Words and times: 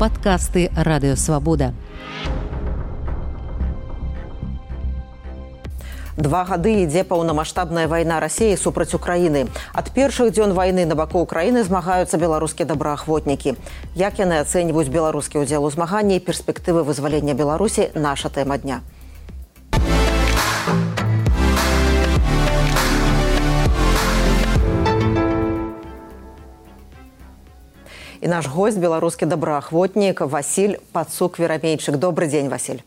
падкасты 0.00 0.70
радыёвабода. 0.72 1.74
Два 6.16 6.44
гады 6.44 6.72
ідзе 6.84 7.04
паўнамасштабная 7.04 7.84
вайна 7.88 8.20
рассіі 8.20 8.56
супраць 8.56 8.96
Украіны. 8.96 9.48
Ад 9.72 9.92
першых 9.92 10.32
дзён 10.32 10.52
вайны 10.56 10.84
на 10.88 10.96
баку 10.96 11.20
Украіны 11.20 11.64
змагаюцца 11.64 12.16
беларускія 12.16 12.68
добраахвотнікі. 12.68 13.56
Як 13.94 14.20
яны 14.24 14.40
ацэньваюць 14.40 14.88
беларускі 14.88 15.44
ўдзел 15.44 15.68
у 15.68 15.70
змаганні 15.70 16.16
і 16.16 16.24
перспектывы 16.24 16.84
вызвалення 16.84 17.36
Беларусі 17.36 17.88
наша 17.94 18.28
тэма 18.28 18.56
дня. 18.56 18.80
І 28.21 28.27
наш 28.27 28.47
гость 28.47 28.79
беларускі 28.79 29.25
добраахвотнік 29.25 30.21
Васіль 30.21 30.75
Пацук 30.91 31.39
верамейчык. 31.39 31.97
добрый 31.97 32.27
дзень 32.29 32.49
Васіль. 32.49 32.81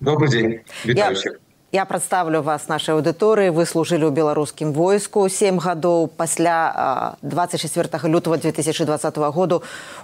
Добрый 0.00 0.28
дзень. 0.28 0.60
Вітаю 0.84 1.14
всех. 1.14 1.42
Я 1.74 1.86
прадстаўлю 1.86 2.42
вас 2.44 2.68
нашай 2.68 2.92
аўдыторыі 2.92 3.48
вы 3.56 3.64
служылі 3.64 4.04
ў 4.04 4.12
беларускім 4.12 4.76
войску 4.76 5.24
сем 5.32 5.56
гадоў 5.56 6.04
пасля 6.04 7.16
24 7.22 7.88
лютого 8.12 8.36
2020 8.36 9.16
году 9.32 9.62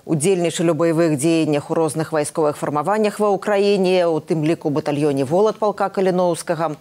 удзельнічалі 0.08 0.72
у 0.72 0.74
баявых 0.74 1.20
дзеяннях 1.20 1.68
у 1.68 1.76
розных 1.76 2.16
вайсковых 2.16 2.56
фармаваннях 2.56 3.20
ва 3.20 3.28
ўкраіне 3.36 4.08
у 4.08 4.16
тым 4.24 4.48
ліку 4.48 4.72
батальёне 4.72 5.28
волат 5.28 5.60
палка 5.60 5.92
каліноўскага 5.92 6.72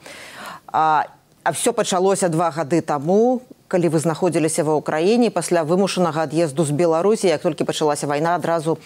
а, 0.72 1.04
а 1.44 1.52
все 1.52 1.74
пачалося 1.76 2.32
два 2.32 2.48
гады 2.56 2.80
таму 2.80 3.44
калі 3.73 3.89
вы 3.93 3.99
знаходзіліся 4.05 4.65
ва 4.69 4.77
ўкраіне 4.77 5.33
пасля 5.33 5.65
вымушанага 5.65 6.29
ад'езду 6.29 6.69
з 6.69 6.77
беларусі 6.77 7.33
як 7.33 7.41
толькі 7.49 7.65
пачалася 7.65 8.11
вайна 8.11 8.37
адразу 8.37 8.77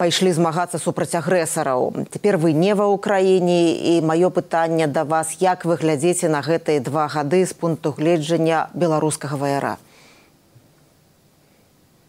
пайшлі 0.00 0.32
змагацца 0.32 0.80
супраць 0.80 1.12
агрэсараў. 1.18 2.08
Цяпер 2.08 2.40
вы 2.40 2.56
не 2.56 2.72
ва 2.72 2.88
ўкраіне 2.88 3.60
і 3.92 3.94
маё 4.00 4.32
пытанне 4.32 4.88
да 4.88 5.04
вас, 5.04 5.36
як 5.44 5.68
вы 5.68 5.76
глядзеце 5.76 6.32
на 6.32 6.40
гэтыя 6.40 6.80
два 6.80 7.04
гады 7.12 7.44
з 7.44 7.52
пункту 7.52 7.92
гледжання 7.92 8.72
беларускага 8.72 9.36
ваяра. 9.36 9.76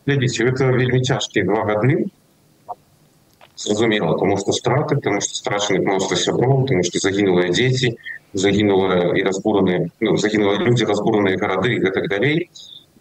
Глядзіце, 0.07 0.47
гэта 0.47 0.71
вельмі 0.71 1.03
цяжкія 1.03 1.45
два 1.51 1.67
гады. 1.67 2.07
Зразумела, 3.56 4.18
тому 4.20 4.36
што 4.36 4.52
страты, 4.52 4.98
тому 5.00 5.22
што 5.24 5.38
страчаны 5.38 5.80
мноства 5.80 6.16
сяброў, 6.20 6.66
тому 6.68 6.84
што 6.84 7.00
загінулыя 7.00 7.48
дзеці, 7.54 7.96
загінула 8.36 9.16
і 9.16 9.24
разбураныя 9.24 9.88
ну, 10.00 10.16
загінула 10.20 10.60
людзі 10.60 10.84
разбураныя 10.90 11.40
гарады 11.40 11.72
і 11.72 11.80
гэтак 11.86 12.08
далей. 12.12 12.50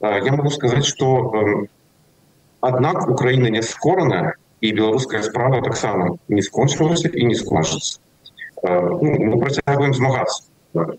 Я 0.01 0.31
могу 0.31 0.49
сказаць, 0.55 0.87
што 0.87 1.11
аднак 2.61 3.09
Украіна 3.11 3.51
не 3.51 3.61
скораная, 3.61 4.39
і 4.61 4.71
беларуская 4.71 5.21
справа 5.21 5.61
таксама 5.61 6.15
не 6.27 6.41
скончылася 6.41 7.11
і 7.11 7.27
не 7.29 7.35
скончыцца 7.35 7.99
ну, 8.63 9.11
мы 9.29 9.39
працягваем 9.39 9.93
змагацца 9.93 10.43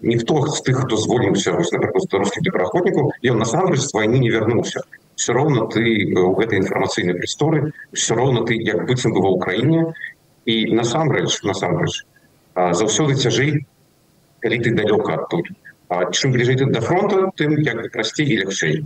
ніхто 0.03 0.47
з 0.47 0.61
тых 0.65 0.85
хто 0.85 0.97
звольніўся 0.97 1.53
напрыклад 1.53 2.09
беларускіх 2.11 2.43
добраахвотнікаў 2.49 3.11
ён 3.33 3.39
насамрэч 3.45 3.81
з 3.85 3.93
вайны 3.93 4.19
не 4.25 4.31
вярнуўся 4.33 4.81
все 5.17 5.33
роўна 5.37 5.67
ты 5.73 5.83
у 6.17 6.33
гэтай 6.39 6.61
інфармацыйнай 6.65 7.17
прасторы 7.21 7.73
все 7.93 8.17
роўна 8.17 8.45
ты 8.49 8.57
як 8.57 8.87
быццам 8.89 9.13
бы 9.13 9.21
ва 9.21 9.37
ўкраіне 9.37 9.93
і 10.49 10.55
насамрэч 10.73 11.45
насамрэч 11.45 12.05
заўсёды 12.57 13.21
цяжэй 13.21 13.67
калі 14.41 14.57
ты 14.65 14.73
далёка 14.73 15.21
адтуль 15.21 15.53
чым 16.13 16.33
бліжэй 16.33 16.57
ты 16.57 16.71
да 16.73 16.81
фронта 16.81 17.29
тым 17.37 17.61
як 17.61 17.93
прасцей 17.93 18.33
і 18.33 18.41
лягчэй 18.45 18.81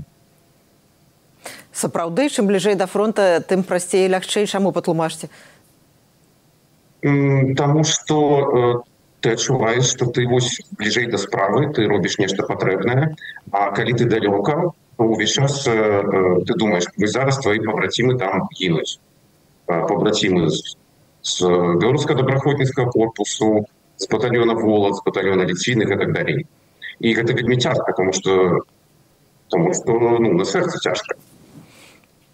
сапраўды 1.71 2.29
чым 2.35 2.51
бліжэй 2.51 2.75
да 2.75 2.91
фронта 2.91 3.39
тым 3.47 3.63
прасцей 3.63 4.11
лягчэй 4.11 4.51
чаму 4.51 4.75
патлумачце 4.75 5.31
Таму 7.01 7.83
што 7.89 8.17
э, 8.21 8.91
ты 9.25 9.37
адчуваеш 9.37 9.91
што 9.93 10.09
ты 10.17 10.27
вось 10.29 10.61
бліжэй 10.81 11.09
да 11.13 11.19
справы 11.21 11.69
ты 11.77 11.87
робіш 11.87 12.19
нешта 12.19 12.47
патрэбнае 12.49 13.15
А 13.51 13.71
калі 13.77 13.93
ты 13.93 14.05
далёка 14.05 14.73
увесь 14.97 15.33
час 15.33 15.67
э, 15.67 15.73
э, 15.73 16.45
ты 16.47 16.55
думаеш 16.55 16.87
вы 16.97 17.07
зараз 17.07 17.39
твои 17.39 17.61
пабрацімы 17.61 18.19
там 18.19 18.49
гінуць 18.57 18.99
пабрацімы 19.67 20.49
з 20.49 21.41
беларуска 21.45 22.15
добраахвотніцкага 22.15 22.91
корпусу 22.91 23.67
з 23.97 24.09
батальона 24.09 24.55
волат 24.55 24.97
з 24.97 25.03
батальона 25.05 25.45
ліційных 25.45 25.93
і 25.93 25.99
так 26.01 26.13
далей 26.13 26.47
і 27.01 27.15
гэта 27.17 27.37
вельмі 27.37 27.57
цяжка 27.57 27.93
тому 27.93 28.13
что 28.13 28.65
тому 29.49 29.75
что 29.75 29.93
ну, 29.99 30.33
на 30.33 30.45
сэрца 30.45 30.79
цяжка 30.79 31.17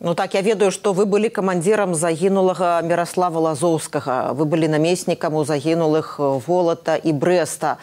Ну 0.04 0.16
так 0.16 0.34
я 0.34 0.42
ведаю, 0.42 0.72
што 0.74 0.94
вы 0.98 1.06
былі 1.06 1.30
камандзірам 1.30 1.94
загінулага 1.94 2.82
Міраслава 2.82 3.38
Лазоўскага. 3.38 4.34
Вы 4.34 4.50
былі 4.50 4.66
намеснікам 4.66 5.38
у 5.38 5.46
загінулых 5.46 6.18
волата 6.18 6.96
і 6.98 7.14
брэста. 7.14 7.78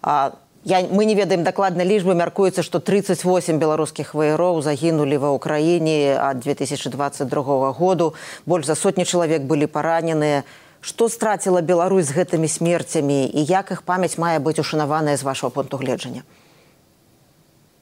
А, 0.00 0.32
я, 0.64 0.80
мы 0.88 1.04
не 1.04 1.14
ведаем 1.14 1.44
дакладна 1.44 1.84
лічбы, 1.84 2.16
мяркуецца, 2.16 2.64
што 2.64 2.80
38 2.80 3.60
беларускіх 3.60 4.14
ваяроў 4.16 4.62
загінулі 4.64 5.20
ва 5.20 5.34
ўкраіне 5.36 6.16
ад 6.16 6.40
2022 6.40 7.72
году. 7.76 8.14
Больш 8.46 8.64
за 8.64 8.74
сотні 8.74 9.04
чалавек 9.04 9.44
былі 9.44 9.68
параненыя. 9.68 10.48
Што 10.80 11.12
страціла 11.12 11.60
Беларусь 11.60 12.08
з 12.08 12.16
гэтымі 12.16 12.48
смерцямі 12.48 13.28
і 13.28 13.44
як 13.44 13.76
іх 13.76 13.84
памяць 13.84 14.16
мае 14.16 14.40
быць 14.40 14.56
ушанаваная 14.56 15.20
з 15.20 15.22
вашего 15.22 15.52
пункту 15.52 15.76
гледжання? 15.76 16.24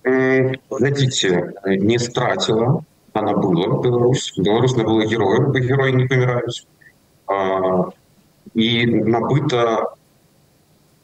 Глядзіце, 0.03 1.55
не 1.79 2.03
страціла 2.03 2.83
она 3.17 3.35
была 3.35 3.81
Беларусь. 3.83 4.33
Беларусь 4.37 4.75
она 4.75 4.85
была 4.85 5.05
героем, 5.05 5.53
бо 5.53 5.61
герои 5.61 5.93
не 5.93 6.07
помирают. 6.07 6.67
А, 7.27 7.89
и 8.55 8.87
набыта 8.87 9.87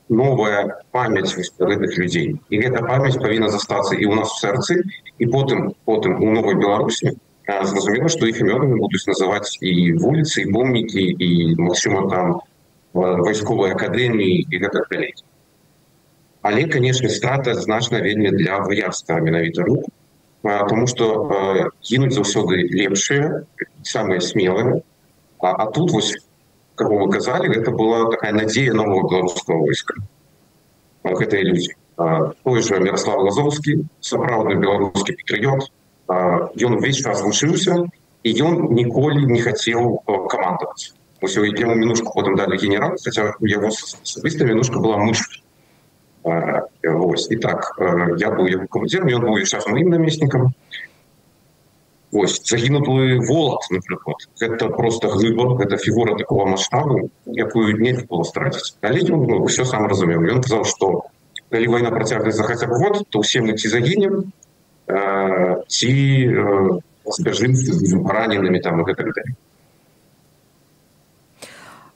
новая 0.09 0.83
память 0.93 1.34
гэтых 1.59 1.99
людей. 1.99 2.41
И 2.50 2.56
эта 2.59 2.84
память 2.84 3.19
повинна 3.19 3.49
застаться 3.49 3.95
и 3.95 4.05
у 4.05 4.15
нас 4.15 4.31
в 4.31 4.41
сердце, 4.41 4.77
и 5.19 5.27
потом, 5.27 5.75
потом 5.84 6.23
у 6.23 6.31
новой 6.31 6.55
Беларуси 6.55 7.19
зразумела, 7.47 8.09
что 8.09 8.27
их 8.27 8.41
именами 8.41 8.79
будут 8.79 9.06
называть 9.06 9.59
и 9.61 9.93
улицы, 9.93 10.43
и 10.43 10.53
помники, 10.53 10.99
и, 10.99 11.55
максимум, 11.56 12.09
там, 12.09 12.41
войсковой 12.93 13.73
академии 13.73 14.47
и 14.49 14.59
так 14.59 14.89
далее. 14.91 15.15
Але, 16.43 16.65
конечно, 16.65 17.09
страта 17.09 17.55
значна 17.55 18.00
вельмі 18.00 18.31
для 18.31 18.59
ваярства 18.59 19.21
менавіта 19.21 19.62
рук 19.62 19.84
тому 20.44 20.88
што 20.88 21.06
гінуць 21.90 22.14
заўсёды 22.16 22.62
лепшыя 22.72 23.44
самыя 23.84 24.22
смелыя 24.22 24.81
а, 25.42 25.52
а 25.52 25.72
тут 25.72 25.92
вось 25.92 26.14
как 26.75 26.90
вы 26.90 27.09
казалі 27.12 27.53
гэта 27.56 27.72
была 27.72 28.09
такая 28.12 28.31
надзея 28.34 28.74
нового 28.74 29.09
беларускага 29.09 29.59
войска 29.59 29.96
гэтыя 31.03 31.42
людзі 31.42 31.74
той 31.98 32.62
же 32.62 32.80
Мирослав 32.80 33.24
лазовскі 33.25 33.81
сапраўдны 34.00 34.59
беларускі 34.62 35.18
патрыёт 35.22 35.68
ён 36.08 36.78
увесь 36.78 37.02
час 37.02 37.24
вучыўся 37.25 37.90
і 38.24 38.30
ён 38.50 38.70
ніколі 38.78 39.25
не 39.34 39.42
хацеў 39.42 40.06
камандаваць 40.06 40.94
усё 41.22 41.44
яму 41.50 41.75
мінушку 41.75 42.14
потым 42.14 42.38
далі 42.38 42.62
генерал 42.62 42.96
хаця 43.02 43.34
яго 43.42 43.74
асабіста 43.74 44.46
мінушка 44.46 44.80
была 44.80 45.02
мышка 45.02 45.41
Вось. 46.24 47.28
І 47.31 47.38
так 47.40 47.75
я 48.20 48.30
быў 48.36 48.48
яго 48.52 48.68
камандзірам, 48.68 49.08
ён 49.08 49.28
быў 49.31 49.46
час 49.48 49.68
маім 49.68 49.90
намеснікам. 49.96 50.52
Вось 52.12 52.40
загінулы 52.48 53.20
волат, 53.28 53.68
напрыклад. 53.70 54.24
Гэта 54.40 54.70
просто 54.72 55.12
глыба, 55.12 55.56
гэта 55.59 55.78
фігура 55.78 56.16
такого 56.16 56.46
маштабу, 56.48 57.09
якую 57.28 57.75
нельга 57.80 58.08
было 58.08 58.24
страціць. 58.24 58.75
Але 58.81 59.03
ён 59.03 59.28
ну, 59.28 59.44
ўсё 59.44 59.68
сам 59.68 59.88
разумеў. 59.88 60.24
Ён 60.24 60.40
казаў, 60.44 60.64
што 60.64 61.12
калі 61.52 61.68
вайна 61.68 61.92
працягнецца 61.92 62.44
хаця 62.44 62.68
б 62.68 62.80
год, 62.80 63.03
то 63.12 63.24
ўсе 63.24 63.44
мы 63.44 63.59
ці 63.59 63.68
загінем, 63.72 64.31
ці 65.68 65.94
збяжымся 67.08 67.72
з 67.75 67.92
раненымі 68.03 68.59
там 68.64 68.80
і 68.81 68.88
гэтак 68.88 69.12
далей. 69.12 69.36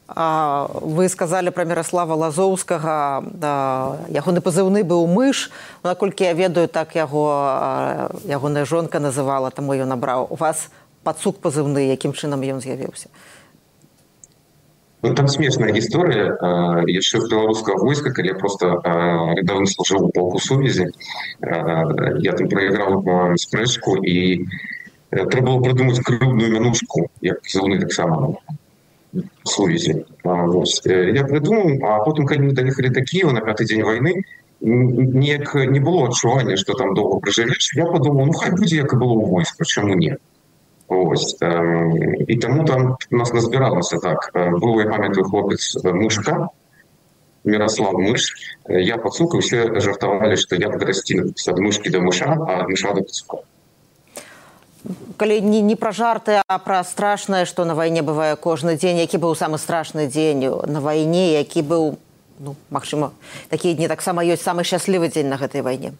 Вы 0.08 1.08
сказалі 1.08 1.50
пра 1.50 1.64
міраслава 1.66 2.14
лазоўскага 2.14 3.26
ягоны 4.14 4.38
пазыўны 4.38 4.86
быў 4.86 5.06
мыш 5.10 5.50
наколькі 5.82 6.30
я 6.30 6.32
ведаю 6.32 6.68
так 6.68 6.94
яго 6.94 7.26
ягоная 8.22 8.64
жонка 8.64 9.00
называла 9.02 9.50
таму 9.50 9.74
ён 9.74 9.90
набраў 9.90 10.30
у 10.30 10.36
вас 10.38 10.70
пацук 11.02 11.42
пазыўны 11.42 11.90
якім 11.90 12.14
чынам 12.14 12.42
ён 12.42 12.62
з'явіўся. 12.62 13.10
Ну, 15.02 15.14
там 15.14 15.28
смешная 15.28 15.70
гісторыя 15.74 16.34
яшчэ 16.90 17.26
беларускага 17.30 17.82
войска 17.82 18.10
калі 18.10 18.38
просто 18.38 18.78
недавно 19.38 19.66
служыў 19.66 20.10
полку 20.14 20.38
сувязі. 20.38 20.86
Я 21.42 22.32
там 22.32 22.48
прайграў 22.48 23.02
спрэчку 23.38 23.98
і 24.02 24.46
трэба 25.10 25.46
было 25.46 25.62
прыдумаць 25.66 26.02
крыўную 26.02 26.50
мянушку 26.54 27.06
як 27.22 27.42
зоны 27.46 27.78
таксама 27.82 28.38
сувязі 29.44 30.04
я 30.24 31.22
прыдумаў 31.24 31.82
а 31.82 32.00
потым 32.04 32.26
калі 32.26 32.50
мы 32.50 32.52
даехалі 32.52 32.90
да 32.90 33.00
Кіева 33.00 33.32
на 33.32 33.40
пяты 33.40 33.64
дзень 33.64 33.84
войны 33.84 34.24
неяк 34.60 35.54
не 35.54 35.80
было 35.80 36.08
адчування 36.08 36.56
что 36.56 36.74
там 36.74 36.94
доўга 36.94 37.20
пражывеш 37.20 37.74
я 37.76 37.86
подумал 37.86 38.26
ну 38.26 38.32
хай 38.32 38.50
будзе 38.50 38.82
як 38.84 38.92
і 38.92 38.96
было 38.96 39.14
ў 39.16 39.28
войска 39.30 39.64
чаму 39.64 39.94
не 39.94 40.16
Ось. 40.88 41.36
І 42.28 42.36
тому 42.36 42.64
там 42.64 42.96
нас 43.10 43.32
назбиралося 43.32 43.96
так. 43.96 44.30
Був, 44.60 44.80
я 44.80 44.86
пам'ятаю, 44.86 45.24
хлопець 45.24 45.84
Мишка, 45.84 46.48
Мирослав 47.44 47.94
Мыш. 47.94 48.22
Я 48.68 48.96
пацук, 48.96 49.34
і 49.34 49.38
всі 49.38 49.80
жартували, 49.80 50.36
що 50.36 50.56
я 50.56 50.68
расти 50.68 51.22
ад 51.48 51.58
мышкі 51.58 51.90
да 51.90 52.00
мыша, 52.00 52.36
а 52.48 52.68
мыша 52.68 52.94
да 52.94 53.02
пацука. 53.02 53.36
Калі 55.16 55.40
не, 55.40 55.62
не 55.62 55.76
пра 55.76 55.92
жарты, 55.92 56.40
а 56.46 56.58
пра 56.58 56.82
страшнае, 56.84 57.44
што 57.44 57.64
на 57.64 57.74
вайне 57.74 58.02
бывае 58.02 58.36
кожны 58.36 58.76
дзень, 58.76 58.98
які 59.02 59.18
быў 59.18 59.34
самы 59.34 59.58
страшны 59.58 60.06
дзень 60.06 60.46
на 60.46 60.80
вайне, 60.80 61.32
які 61.34 61.62
быў 61.62 61.96
ну, 62.38 62.56
магчыма, 62.70 63.10
такія 63.48 63.74
дні 63.74 63.88
таксама 63.88 64.22
ёсць 64.22 64.44
самы 64.44 64.64
шчаслівы 64.64 65.08
дзень 65.08 65.28
на 65.28 65.36
гэтай 65.40 65.62
вайне. 65.62 65.92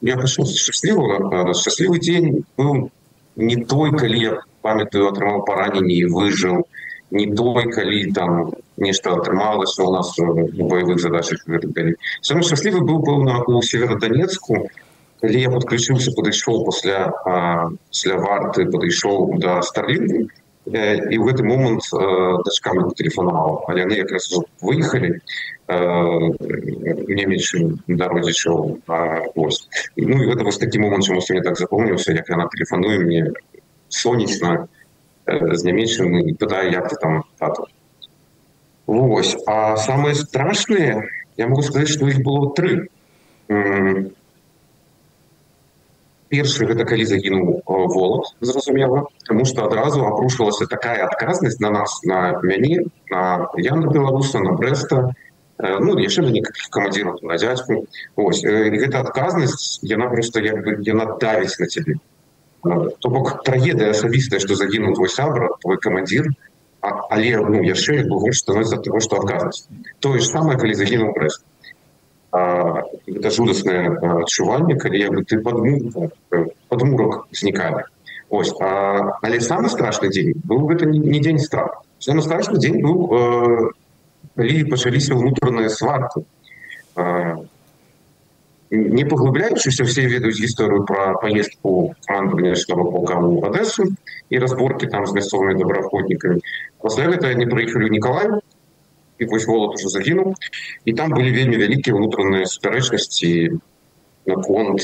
Я 0.00 0.16
пачну 0.16 0.46
шчаслівага. 0.46 1.52
Шчаслівы 1.54 1.98
дзень 1.98 2.44
быў 2.56 2.90
не 3.36 3.56
той, 3.64 3.92
калі 3.92 4.18
я 4.18 4.32
памятаю, 4.62 5.10
атрымаў 5.10 5.44
параненне 5.46 5.94
і 6.02 6.10
выжыў, 6.10 6.64
не 7.10 7.26
той, 7.36 7.68
калі 7.70 8.12
там 8.16 8.52
нешта 8.76 9.12
атрымалася 9.12 9.84
у 9.84 9.92
нас 9.92 10.14
у 10.18 10.64
баявых 10.66 10.98
задачах 10.98 11.44
і 11.46 11.58
гэтак 11.58 11.72
далей. 11.76 11.96
Самы 12.22 12.42
шчаслівы 12.42 12.80
быў 12.80 13.02
пэўна 13.04 13.42
у 13.46 13.62
северодонецку, 13.62 14.70
калі 15.22 15.38
я 15.40 15.50
подключыўся 15.54 16.12
падышоў 16.18 16.64
пасля 16.66 17.10
пасля 17.24 18.16
варты 18.18 18.66
падышоў 18.70 19.38
да 19.42 19.62
старлінку 19.62 20.26
і 20.66 21.16
ў 21.18 21.22
гэты 21.26 21.42
момант 21.42 21.86
дачка 22.46 22.74
мне 22.74 22.90
тэлефанаваў 22.98 23.66
але 23.70 23.82
яны 23.82 23.98
якраз 23.98 24.30
выехалі 24.62 25.18
немечым 27.18 27.82
дародзічаў 27.86 28.78
ось. 29.34 29.66
Ну 29.96 30.22
і 30.22 30.28
гэта 30.30 30.46
вось 30.46 30.62
такі 30.62 30.78
момант 30.78 31.06
чаму 31.06 31.22
мне 31.22 31.42
так 31.42 31.58
запомніўся 31.58 32.14
як 32.14 32.30
яна 32.30 32.46
тэлефануе 32.46 32.98
мне 33.02 33.22
сонечна 33.88 34.66
з 35.26 35.60
нямечым 35.66 36.18
і 36.18 36.34
пытае 36.34 36.70
як 36.70 36.90
ты 36.90 36.96
там 36.98 37.22
тату 37.38 37.66
Вось 38.86 39.36
а 39.46 39.76
самыя 39.76 40.14
страшныя 40.14 41.06
я 41.38 41.46
могу 41.46 41.62
сказаць 41.62 41.90
што 41.94 42.06
іх 42.06 42.22
было 42.22 42.54
тры 42.54 42.86
першы 46.32 46.64
гэта 46.68 46.88
калі 46.88 47.04
загінуў 47.04 47.60
волат 47.68 48.32
зразумела 48.40 49.04
тому 49.28 49.44
что 49.44 49.66
адразу 49.68 50.06
абрушвалася 50.08 50.66
такая 50.66 51.04
адказнасць 51.06 51.60
на 51.60 51.70
нас 51.76 52.00
на 52.08 52.40
мяне 52.42 52.88
на 53.10 53.52
яна 53.60 53.92
беларуса 53.92 54.40
на 54.40 54.56
брэста 54.56 55.12
ну 55.58 55.98
яшчэ 56.00 56.24
на 56.24 56.32
некалькіх 56.34 56.70
камандзірах 56.76 57.20
на 57.22 57.36
дзядзьку 57.36 57.84
ось 58.16 58.40
гэта 58.44 59.04
адказнасць 59.04 59.78
яна 59.82 60.08
просто 60.14 60.40
як 60.40 60.64
бы 60.64 60.78
яна 60.88 61.06
давіць 61.20 61.60
на 61.60 61.66
цябе. 61.66 62.00
То 62.62 63.10
бок 63.10 63.42
трагедыя 63.44 63.92
асабістая 63.92 64.40
што 64.40 64.56
загінуў 64.56 64.96
твой 64.96 65.12
сябра 65.12 65.52
твой 65.60 65.76
камандзір 65.76 66.32
але 66.82 67.36
ну 67.36 67.62
яшчэ 67.62 68.02
як 68.02 68.10
бы 68.10 68.18
больш 68.24 68.42
становіцца 68.42 68.80
того 68.82 69.04
што 69.04 69.20
адказнасць. 69.22 69.68
Тое 70.00 70.18
ж 70.18 70.26
самае 70.26 70.58
калі 70.58 70.74
загінуў 70.74 71.12
брэст 71.14 71.44
гэта 72.31 73.29
жудаснае 73.31 73.97
адчуванне 74.21 74.75
калі 74.75 74.99
як 74.99 75.11
бы 75.15 75.23
ты 75.23 75.39
падму 75.39 76.09
падмурак 76.69 77.27
знікае 77.31 77.85
ось 78.29 78.51
а, 78.59 79.17
але 79.23 79.39
самы 79.39 79.69
страшны 79.71 80.09
дзень 80.11 80.33
быў 80.43 80.67
гэта 80.71 80.85
не 80.91 81.19
дзень 81.19 81.39
страх 81.39 81.81
самы 81.99 82.21
страшны 82.21 82.59
дзень 82.59 82.81
быў 82.83 82.97
э, 83.07 83.69
калі 84.35 84.55
пачаліся 84.69 85.15
ўнутраныя 85.15 85.71
сваркі 85.71 86.27
не 88.69 89.05
паглыбляючыся 89.07 89.87
все 89.87 90.03
ведаюць 90.11 90.41
гісторыю 90.43 90.83
пра 90.83 91.15
паездку 91.23 91.95
камандаванняшнага 92.09 92.83
полка 92.91 93.15
ў 93.15 93.39
адэсу 93.47 93.87
і 94.29 94.43
разборкі 94.43 94.91
там 94.91 95.07
з 95.07 95.15
мясцовымі 95.15 95.55
добраахвотнікамі 95.63 96.43
пасля 96.83 97.07
гэта 97.15 97.31
не 97.39 97.47
прыехалі 97.47 97.87
Ніколаю 97.87 98.43
і 98.43 98.50
вось 99.19 99.47
волат 99.47 99.75
уже 99.79 99.89
загінуў 99.89 100.35
і 100.85 100.93
там 100.93 101.11
былі 101.11 101.31
вельмі 101.33 101.57
вялікія 101.57 101.97
ўнутраныя 101.97 102.45
супярэчнасці 102.45 103.57
наконт 104.27 104.81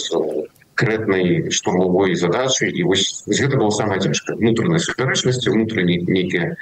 конкретнай 0.73 1.51
штурмовой 1.51 2.15
задачы 2.15 2.69
і 2.69 2.83
вось 2.83 3.23
гэта 3.27 3.57
было 3.57 3.69
самае 3.69 3.99
цяжкае 4.01 4.37
унутраныя 4.37 4.81
супярэчнасці 4.81 5.53
унутрані 5.53 6.01
нейкія 6.09 6.57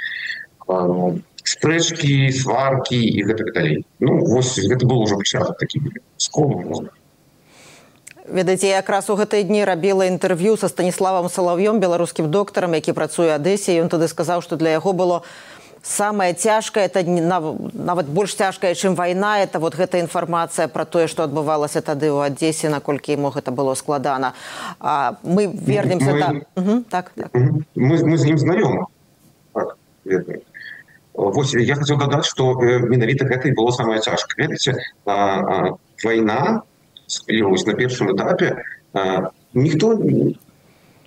спрэчкі 1.48 2.32
сваркі 2.36 3.00
і 3.00 3.24
гэтак 3.24 3.54
далей 3.56 3.86
ну 4.00 4.20
вось 4.20 4.60
гэта 4.60 4.86
был 4.86 5.02
уже 5.08 5.16
пачатак 5.16 5.58
такі 5.58 5.80
скол 6.18 6.92
ведаеце 8.28 8.68
якраз 8.68 9.10
у 9.10 9.16
гэтыя 9.16 9.48
дні 9.48 9.64
рабіла 9.66 10.06
інтэрв'ю 10.12 10.60
са 10.60 10.68
станіславам 10.68 11.32
салав'ём 11.32 11.80
беларускім 11.80 12.32
доктарам 12.32 12.76
які 12.76 12.92
працуе 12.92 13.32
адэсе 13.36 13.80
ён 13.80 13.88
тады 13.88 14.12
сказаў 14.12 14.44
што 14.44 14.60
для 14.60 14.76
яго 14.76 14.92
было 14.92 15.24
самое 15.87 16.35
цяжкае 16.35 16.87
это 16.87 17.03
нават 17.05 18.07
больш 18.07 18.35
цяжкая 18.35 18.75
чым 18.75 18.95
вайна. 18.95 19.39
Это 19.39 19.59
вот 19.59 19.75
гэта 19.75 20.01
інфармацыя 20.01 20.69
про 20.69 20.85
тое 20.85 21.07
што 21.07 21.23
адбывалася 21.25 21.81
тады 21.81 22.11
ў 22.11 22.27
адзесе 22.27 22.69
наколькі 22.69 23.13
ему 23.13 23.31
гэта 23.31 23.51
было 23.51 23.75
складана. 23.75 24.35
А 24.81 25.17
мы 25.23 25.47
вернемся 25.47 26.13
мы, 26.13 26.21
да. 26.21 26.31
угу, 26.57 26.85
так, 26.91 27.13
так. 27.15 27.31
Мы, 27.33 27.97
мы 28.03 28.19
з 28.19 28.35
ім 28.35 28.39
знаёмы. 28.39 28.87
Так, 29.55 29.77
Вось 31.17 31.55
я 31.55 31.75
хотел 31.77 31.97
дадаць 31.97 32.27
што 32.29 32.53
менавіта 32.61 33.25
гэта 33.25 33.49
і 33.49 33.57
было 33.57 33.71
самае 33.71 34.01
цяжка 34.01 34.37
ведаце 34.37 34.77
вайна 35.07 36.63
вось 37.41 37.67
на 37.67 37.73
першым 37.73 38.13
этапе. 38.13 38.61
Ніхто 39.55 39.97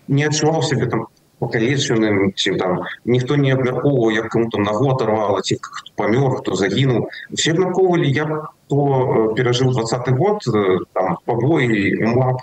не 0.08 0.26
адчуваў 0.26 0.64
себе 0.64 0.88
там 0.88 1.08
покалеченным 1.39 2.33
ці 2.33 2.55
там 2.57 2.85
ніхто 3.05 3.37
не 3.37 3.53
абмяркоўваў 3.53 4.11
як 4.15 4.29
кому 4.33 4.49
там 4.51 4.63
нагу 4.63 4.91
оторвала 4.95 5.41
ці 5.43 5.59
хто 5.61 5.91
памёр 5.99 6.41
хто 6.41 6.55
загінуў 6.55 7.09
все 7.35 7.53
абмяркоўвалі 7.53 8.09
як 8.09 8.31
хто 8.67 9.35
перажыў 9.37 9.75
двадцаты 9.75 10.15
год 10.17 10.47
там 10.93 11.19
пабоі 11.25 11.95
мап 12.15 12.41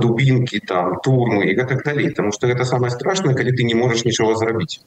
дубінкі 0.00 0.58
там 0.64 0.98
турмы 1.04 1.52
і 1.52 1.56
гэтак 1.60 1.84
далей 1.84 2.10
тому 2.10 2.32
что 2.32 2.48
гэта 2.48 2.64
самое 2.64 2.90
страшное 2.90 3.34
калі 3.34 3.52
ты 3.52 3.64
не 3.64 3.74
можаш 3.74 4.04
нічого 4.04 4.36
зрабіць 4.36 4.80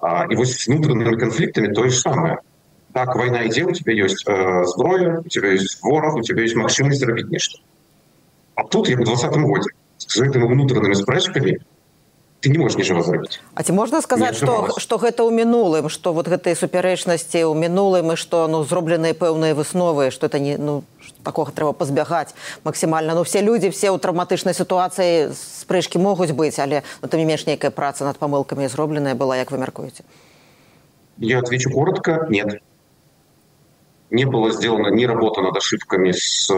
а, 0.00 0.24
і 0.30 0.36
вось 0.36 0.56
с 0.56 0.68
внутреннімі 0.68 1.16
канфліктамі 1.16 1.68
тое 1.76 1.90
ж 1.90 2.00
самое 2.00 2.38
так 2.94 3.14
война 3.16 3.44
ідзе 3.44 3.64
у 3.68 3.72
тебя 3.72 3.92
ёсць 3.92 4.24
э, 4.24 4.64
зброя 4.64 5.20
у 5.20 5.28
тебя 5.28 5.52
есть 5.52 5.82
ворог 5.82 6.16
у 6.16 6.22
тебя 6.22 6.42
есть 6.42 6.56
магчымасць 6.56 7.04
зрабіць 7.04 7.28
нешта 7.28 7.60
а 8.54 8.64
тут 8.64 8.88
як 8.88 9.00
у 9.00 9.04
двадцатым 9.04 9.44
годзе 9.44 9.76
з 10.00 10.24
гэтымі 10.24 10.48
внутреннымі 10.48 10.96
спрэчкамі 10.96 11.60
ты 12.42 12.50
не 12.50 12.58
можешь 12.58 12.78
нічого 12.78 13.02
зрабіць 13.02 13.40
А 13.54 13.62
ці 13.62 13.72
можна 13.72 14.02
сказаць 14.02 14.36
что 14.36 14.68
что 14.78 14.98
гэта 14.98 15.26
ў 15.26 15.34
мінулым 15.34 15.88
что 15.88 16.12
вот 16.12 16.28
гэтыя 16.28 16.54
супярэчнасці 16.54 17.42
ў 17.42 17.54
мінулым 17.54 18.12
і 18.12 18.16
что 18.16 18.46
ну 18.46 18.62
зробленыя 18.62 19.14
пэўныя 19.14 19.54
высновы 19.54 20.10
что 20.10 20.26
это 20.26 20.38
не 20.38 20.56
ну 20.56 20.84
такога 21.22 21.50
трэба 21.50 21.72
пазбягаць 21.72 22.34
максімальна 22.64 23.14
ну 23.14 23.24
все 23.24 23.42
люди 23.42 23.70
все 23.70 23.90
ў 23.90 23.98
траўматычнай 23.98 24.54
сітуацыі 24.54 25.34
спрэчкі 25.34 25.98
могуць 25.98 26.30
быць 26.30 26.58
але 26.62 26.82
ну, 27.02 27.08
там 27.08 27.18
не 27.20 27.26
менш 27.26 27.46
нейкая 27.46 27.70
праца 27.70 28.04
над 28.04 28.18
памылкамі 28.18 28.68
зробленая 28.68 29.14
была 29.14 29.36
як 29.36 29.50
вы 29.50 29.58
мяркуеце 29.58 30.06
я 31.18 31.38
отвечу 31.38 31.70
коротко 31.70 32.26
нет 32.30 32.62
не 34.10 34.24
было 34.24 34.52
сделано 34.52 34.94
ни 34.94 35.04
работа 35.04 35.42
над 35.42 35.56
ошибками 35.56 36.12
с 36.12 36.50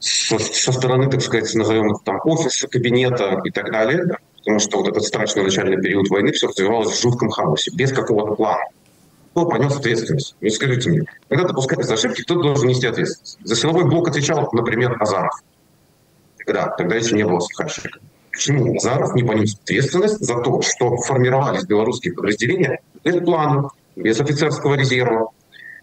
со, 0.00 0.38
со 0.38 0.70
стороны, 0.70 1.10
так 1.10 1.20
сказать, 1.20 1.52
назовем 1.56 1.96
там 2.04 2.20
офиса, 2.22 2.68
кабинета 2.68 3.40
и 3.44 3.50
так 3.50 3.72
далее 3.72 4.16
потому 4.43 4.59
что 4.59 4.79
вот 4.79 4.89
этот 4.89 5.03
страшный 5.03 5.43
начальный 5.43 5.81
период 5.81 6.09
войны 6.09 6.33
все 6.33 6.47
развивалось 6.47 6.91
в 6.91 7.01
жутком 7.01 7.29
хаосе, 7.29 7.71
без 7.73 7.93
какого-то 7.93 8.35
плана. 8.35 8.65
Кто 9.31 9.45
понес 9.45 9.75
ответственность? 9.75 10.35
Не 10.41 10.49
скажите 10.49 10.89
мне. 10.89 11.03
Когда 11.29 11.47
допускаются 11.47 11.93
ошибки, 11.93 12.23
кто 12.23 12.35
должен 12.35 12.67
нести 12.67 12.85
ответственность? 12.85 13.39
За 13.43 13.55
силовой 13.55 13.85
блок 13.85 14.09
отвечал, 14.09 14.49
например, 14.51 14.97
Азаров. 14.99 15.33
Тогда, 16.45 16.67
тогда 16.77 16.95
еще 16.97 17.15
не 17.15 17.23
было 17.23 17.39
Сухарчика. 17.39 17.99
Почему 18.31 18.75
Азаров 18.75 19.15
не 19.15 19.23
понес 19.23 19.55
ответственность 19.63 20.19
за 20.19 20.41
то, 20.41 20.61
что 20.61 20.97
формировались 20.97 21.63
белорусские 21.63 22.13
подразделения 22.13 22.81
без 23.03 23.23
плана, 23.23 23.69
без 23.95 24.19
офицерского 24.19 24.75
резерва, 24.75 25.29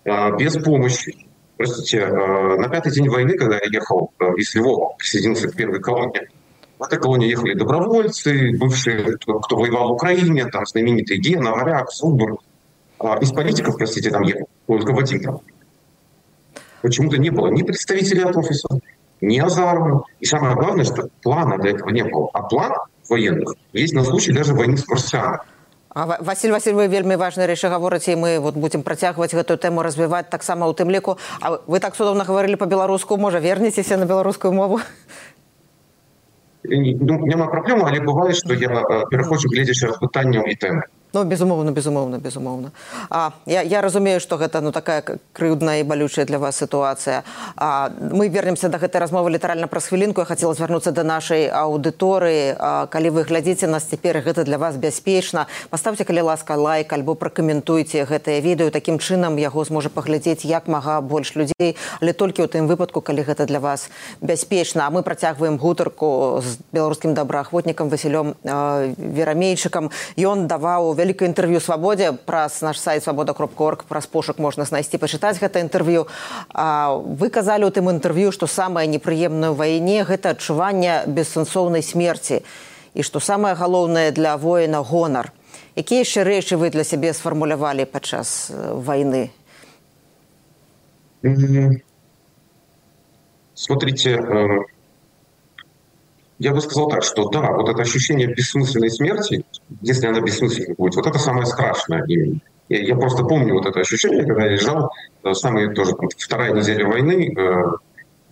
а, 0.04 0.32
без 0.32 0.56
помощи? 0.62 1.26
Простите, 1.56 2.04
а, 2.04 2.56
на 2.56 2.68
пятый 2.68 2.92
день 2.92 3.08
войны, 3.08 3.38
когда 3.38 3.56
я 3.56 3.70
ехал 3.72 4.12
а, 4.18 4.34
из 4.36 4.54
Львова, 4.54 4.94
присоединился 4.98 5.48
к 5.48 5.56
первой 5.56 5.80
колонне, 5.80 6.28
в 6.79 6.83
этой 6.83 6.99
колонии 6.99 7.29
ехали 7.29 7.53
добровольцы, 7.53 8.57
бывшие, 8.57 9.17
кто, 9.17 9.39
кто 9.39 9.55
воевал 9.55 9.89
в 9.89 9.93
Украине, 9.93 10.45
там 10.45 10.65
знаменитые 10.65 11.19
Гена, 11.19 11.51
Варяг, 11.51 11.91
Субур. 11.91 12.39
А 12.99 13.17
из 13.19 13.31
политиков, 13.31 13.77
простите, 13.77 14.09
там 14.09 14.23
ехал 14.23 14.47
только 14.67 14.91
Вадим 14.91 15.21
там. 15.21 15.39
Почему-то 16.81 17.17
не 17.17 17.29
было 17.29 17.47
ни 17.47 17.63
представителей 17.63 18.23
от 18.23 18.35
офиса, 18.35 18.67
ни 19.21 19.39
Азарова. 19.39 20.05
И 20.19 20.25
самое 20.25 20.55
главное, 20.55 20.85
что 20.85 21.09
плана 21.23 21.57
для 21.57 21.71
этого 21.71 21.89
не 21.89 22.03
было. 22.03 22.29
А 22.33 22.43
план 22.43 22.73
военных 23.09 23.55
есть 23.73 23.93
на 23.93 24.03
случай 24.03 24.33
даже 24.33 24.53
войны 24.53 24.77
с 24.77 24.87
марсианами. 24.87 25.39
А, 25.89 26.17
Василь 26.19 26.51
Василь 26.51 26.73
вы 26.73 26.87
вельмі 26.87 27.15
важныя 27.15 27.47
рэчы 27.47 27.69
гаворыце 27.69 28.17
мы 28.17 28.39
вот 28.43 28.55
будем 28.55 28.83
працягваць 28.83 29.31
гэтую 29.31 29.55
тэму 29.55 29.79
развіваць 29.79 30.27
таксама 30.27 30.67
ў 30.67 30.75
тым 30.75 30.91
ліку 30.91 31.15
А 31.39 31.63
вы 31.71 31.79
так 31.79 31.95
судоўна 31.95 32.27
гаварылі 32.27 32.59
па-беларуску 32.59 33.15
можа 33.15 33.39
вернецеся 33.39 33.95
на 33.95 34.03
беларускую 34.03 34.51
мову 34.51 34.81
ну, 36.64 37.14
няма 37.26 37.46
праблему 37.52 37.86
але 37.88 38.00
бывае 38.04 38.32
што 38.40 38.54
я 38.54 38.68
пераходжу 39.10 39.48
гледзячы 39.52 39.88
раз 39.88 40.00
пытанняў 40.04 40.44
і 40.44 40.56
тэмы 40.64 40.82
Ну 41.12 41.24
безумоўна 41.24 41.72
безумоўна 41.72 42.18
безумоўна. 42.18 42.70
А 43.10 43.32
я, 43.46 43.62
я 43.62 43.80
разумею 43.80 44.20
што 44.20 44.36
гэта 44.36 44.60
ну 44.60 44.72
такая 44.72 45.02
крыўдная 45.32 45.80
і 45.80 45.82
балючая 45.82 46.24
для 46.24 46.38
вас 46.38 46.56
сітуацыя. 46.56 47.24
А 47.56 47.90
мы 47.98 48.28
вернемся 48.28 48.68
да 48.68 48.78
гэтай 48.78 49.00
размовы 49.00 49.30
літаральна 49.30 49.66
праз 49.66 49.86
хвілінку. 49.90 50.20
Я 50.20 50.24
хацела 50.24 50.54
звярнуцца 50.54 50.92
да 50.92 51.02
нашай 51.02 51.50
аўдыторыі. 51.50 52.54
Калі 52.90 53.10
вы 53.10 53.24
глядзіце 53.24 53.66
нас 53.66 53.90
цяпер 53.90 54.22
гэта 54.22 54.44
для 54.44 54.58
вас 54.58 54.76
бяспечна. 54.76 55.46
Паставце 55.70 56.04
калі 56.04 56.30
ласка 56.30 56.54
лайк 56.54 56.92
альбо 56.92 57.14
пракаментуйце 57.14 58.06
гэтае 58.06 58.40
відэо. 58.40 58.70
Такім 58.70 58.98
чынам 58.98 59.38
яго 59.38 59.64
зможа 59.64 59.90
паглядзець 59.90 60.44
як 60.44 60.68
мага 60.68 61.00
больш 61.00 61.34
людзей 61.34 61.76
але 62.00 62.12
толькі 62.12 62.46
ў 62.46 62.48
тым 62.48 62.70
выпадку 62.70 63.00
калі 63.02 63.26
гэта 63.26 63.46
для 63.46 63.58
вас 63.60 63.90
бяспечна. 64.20 64.86
А 64.86 64.90
мы 64.90 65.02
працягваем 65.02 65.58
гутарку 65.58 66.40
з 66.44 66.58
беларускім 66.72 67.14
добраахвотнікам 67.14 67.90
васілём 67.90 68.34
верамейчыкам. 68.44 69.90
Ён 70.16 70.46
даваў 70.46 70.94
вялікае 71.00 71.32
інтэрв'ю 71.32 71.60
свабодзе 71.64 72.12
праз 72.28 72.60
наш 72.60 72.76
сайт 72.76 73.04
свабода 73.04 73.32
кропка 73.32 73.64
орг 73.64 73.84
праз 73.88 74.06
пошук 74.06 74.38
можна 74.38 74.68
знайсці 74.68 75.00
пачытаць 75.00 75.40
гэта 75.40 75.64
інтэрв'ю 75.64 76.04
вы 77.16 77.26
казалі 77.32 77.64
у 77.68 77.72
тым 77.72 77.88
інтэрв'ю 77.88 78.32
што 78.36 78.44
самае 78.44 78.84
непрыемнае 78.92 79.50
ў 79.50 79.56
вайне 79.56 80.04
гэта 80.04 80.36
адчуванне 80.36 81.08
бессэнсоўнай 81.08 81.80
смерці 81.80 82.44
і 82.94 83.00
што 83.06 83.20
самае 83.24 83.56
галоўнае 83.56 84.12
для 84.12 84.36
воіна 84.36 84.84
гонар 84.84 85.32
якія 85.80 86.04
яшчэ 86.04 86.28
рэчы 86.28 86.60
вы 86.60 86.68
для 86.70 86.84
сябе 86.84 87.16
сфармулявалі 87.16 87.88
падчас 87.88 88.52
вайны 88.52 89.32
смотрите 93.54 94.20
э, 94.20 94.79
я 96.40 96.54
бы 96.54 96.60
сказал 96.62 96.88
так, 96.88 97.04
что 97.04 97.28
да, 97.28 97.52
вот 97.52 97.68
это 97.68 97.82
ощущение 97.82 98.26
бессмысленной 98.26 98.90
смерти, 98.90 99.44
если 99.82 100.06
она 100.06 100.20
бессмысленной 100.20 100.74
будет, 100.74 100.96
вот 100.96 101.06
это 101.06 101.18
самое 101.18 101.44
страшное 101.44 102.02
именно. 102.08 102.40
Я, 102.70 102.96
просто 102.96 103.24
помню 103.24 103.54
вот 103.54 103.66
это 103.66 103.80
ощущение, 103.80 104.24
когда 104.24 104.46
я 104.46 104.52
лежал, 104.52 104.90
э, 105.22 105.34
самая 105.34 105.74
тоже 105.74 105.92
там, 105.92 106.08
вторая 106.16 106.54
неделя 106.54 106.86
войны, 106.86 107.34
э, 107.36 107.62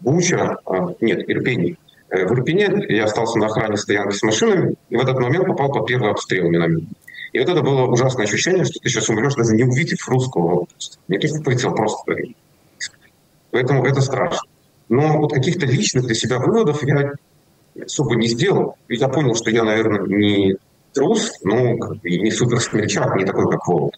Буча, 0.01 0.57
э, 0.65 0.73
нет, 1.03 1.29
Ирпений. 1.29 1.77
Э, 2.09 2.25
в 2.27 2.33
Ирпене 2.33 2.87
я 2.89 3.05
остался 3.05 3.39
на 3.39 3.47
охране 3.47 3.77
стоянки 3.77 4.15
с 4.15 4.23
машинами, 4.23 4.77
и 4.89 4.97
в 4.97 5.01
этот 5.01 5.19
момент 5.19 5.47
попал 5.47 5.71
под 5.71 5.87
первый 5.87 6.11
обстрел 6.11 6.49
миномет. 6.49 6.85
И 7.33 7.39
вот 7.41 7.49
это 7.49 7.63
было 7.63 7.83
ужасное 7.87 8.25
ощущение, 8.25 8.65
что 8.65 8.81
ты 8.81 8.89
сейчас 8.89 9.11
умрешь, 9.11 9.35
даже 9.35 9.55
не 9.55 9.65
увидев 9.65 10.09
русского. 10.09 10.67
Не 11.09 11.19
то, 11.19 11.29
что 11.29 11.41
прицел, 11.43 11.75
просто. 11.75 12.15
Поэтому 13.51 13.85
это 13.85 14.01
страшно. 14.01 14.49
Но 14.89 15.19
вот 15.19 15.35
каких-то 15.35 15.67
личных 15.67 16.07
для 16.07 16.15
себя 16.15 16.39
выводов 16.39 16.83
я 16.85 17.13
особо 17.85 18.17
не 18.17 18.29
сделал. 18.29 18.77
Я 18.89 19.09
понял, 19.09 19.35
что 19.35 19.51
я, 19.51 19.65
наверное, 19.65 20.07
не 20.07 20.57
трус, 20.93 21.33
но 21.43 21.77
не 22.03 22.31
супер 22.31 22.61
смельчак, 22.61 23.17
не 23.17 23.25
такой, 23.25 23.51
как 23.51 23.67
Волод. 23.67 23.95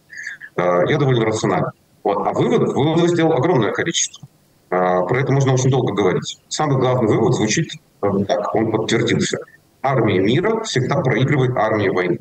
А, 0.56 0.84
я 0.88 0.98
довольно 0.98 1.24
рациональный. 1.24 1.70
Вот. 2.02 2.26
А 2.26 2.32
выводов, 2.32 2.74
выводов 2.74 3.08
сделал 3.08 3.32
огромное 3.32 3.72
количество. 3.72 4.26
А, 4.70 5.02
про 5.02 5.20
это 5.20 5.32
можно 5.32 5.54
очень 5.54 5.70
долго 5.70 5.92
говорить. 5.92 6.40
Самый 6.48 6.78
главный 6.78 7.08
вывод 7.08 7.34
звучит 7.34 7.70
э, 8.02 8.06
так, 8.26 8.54
он 8.54 8.70
подтвердился. 8.70 9.38
Армия 9.82 10.18
мира 10.18 10.62
всегда 10.62 11.00
проигрывает 11.00 11.56
армии 11.56 11.88
войны. 11.88 12.18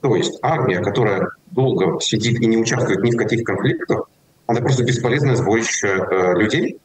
То 0.00 0.16
есть 0.16 0.38
армия, 0.42 0.80
которая 0.80 1.28
долго 1.50 2.00
сидит 2.00 2.40
и 2.40 2.46
не 2.46 2.56
участвует 2.56 3.02
ни 3.02 3.10
в 3.10 3.16
каких 3.16 3.44
конфликтах, 3.44 4.08
она 4.46 4.60
просто 4.60 4.84
бесполезное 4.84 5.36
сборище 5.36 5.88
э, 5.88 6.34
людей. 6.34 6.78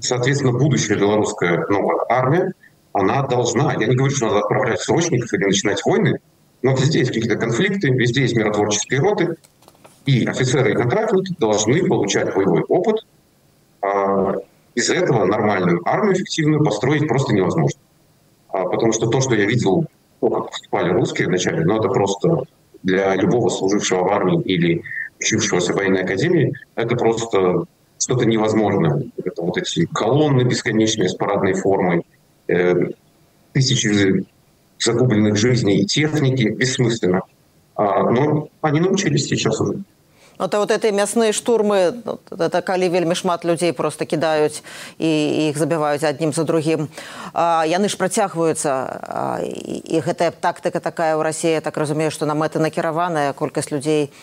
Соответственно, 0.00 0.52
будущая 0.52 0.96
белорусская 0.96 1.66
новая 1.68 2.04
армия, 2.08 2.52
она 2.92 3.26
должна, 3.26 3.72
я 3.74 3.86
не 3.86 3.96
говорю, 3.96 4.14
что 4.14 4.26
надо 4.26 4.40
отправлять 4.40 4.80
срочников 4.80 5.32
или 5.32 5.44
начинать 5.44 5.84
войны, 5.84 6.18
но 6.62 6.72
везде 6.72 7.00
есть 7.00 7.12
какие-то 7.12 7.36
конфликты, 7.36 7.88
везде 7.88 8.22
есть 8.22 8.36
миротворческие 8.36 9.00
роты, 9.00 9.36
и 10.06 10.26
офицеры 10.26 10.72
и 10.72 10.74
контрактники 10.74 11.34
должны 11.38 11.86
получать 11.86 12.34
боевой 12.34 12.62
опыт. 12.62 13.04
А 13.82 14.34
из 14.74 14.90
этого 14.90 15.24
нормальную 15.24 15.82
армию 15.84 16.14
эффективную 16.14 16.64
построить 16.64 17.06
просто 17.06 17.34
невозможно. 17.34 17.80
А 18.48 18.64
потому 18.64 18.92
что 18.92 19.06
то, 19.06 19.20
что 19.20 19.34
я 19.34 19.44
видел, 19.44 19.86
как 20.20 20.50
вступали 20.52 20.90
русские 20.90 21.28
вначале, 21.28 21.64
ну 21.64 21.78
это 21.78 21.88
просто 21.88 22.44
для 22.82 23.14
любого 23.14 23.48
служившего 23.48 24.04
в 24.04 24.08
армии 24.08 24.40
или 24.42 24.82
учившегося 25.20 25.72
в 25.72 25.76
военной 25.76 26.02
академии, 26.02 26.52
это 26.74 26.96
просто 26.96 27.64
что-то 28.01 28.25
невозможное. 28.25 29.03
Это 29.17 29.41
вот 29.41 29.57
эти 29.57 29.85
колонны 29.85 30.43
бесконечные 30.43 31.09
с 31.09 31.15
парадной 31.15 31.53
формой, 31.53 32.03
э, 32.47 32.73
тысячи 33.53 34.25
загубленных 34.79 35.35
жизней 35.35 35.81
и 35.81 35.85
техники 35.85 36.49
бессмысленно. 36.49 37.21
А, 37.75 38.09
но 38.09 38.49
они 38.61 38.79
научились 38.79 39.27
сейчас 39.27 39.59
уже. 39.59 39.83
Ну, 40.39 40.47
то 40.47 40.59
вот 40.59 40.69
эти 40.69 40.93
мясныя 40.93 41.33
штурмы 41.33 41.97
это 42.29 42.61
калі 42.61 42.89
вельмі 42.89 43.15
шмат 43.15 43.45
людзей 43.45 43.73
просто 43.73 44.05
кідаюць 44.05 44.61
і 44.99 45.09
іх 45.49 45.57
забіваюць 45.57 46.03
аднім 46.03 46.33
за 46.33 46.43
другім 46.43 46.89
а, 47.33 47.65
яны 47.65 47.89
ж 47.89 47.97
працягваюцца 47.97 49.41
і, 49.41 49.81
і 49.81 49.97
гэтая 50.05 50.29
тактыка 50.29 50.77
такая 50.77 51.17
ў 51.17 51.25
рассіі 51.25 51.61
так 51.65 51.77
разумею 51.77 52.13
што 52.13 52.29
на 52.29 52.37
мэты 52.37 52.61
накіраваная 52.61 53.33
колькасць 53.33 53.73
людзей 53.73 54.13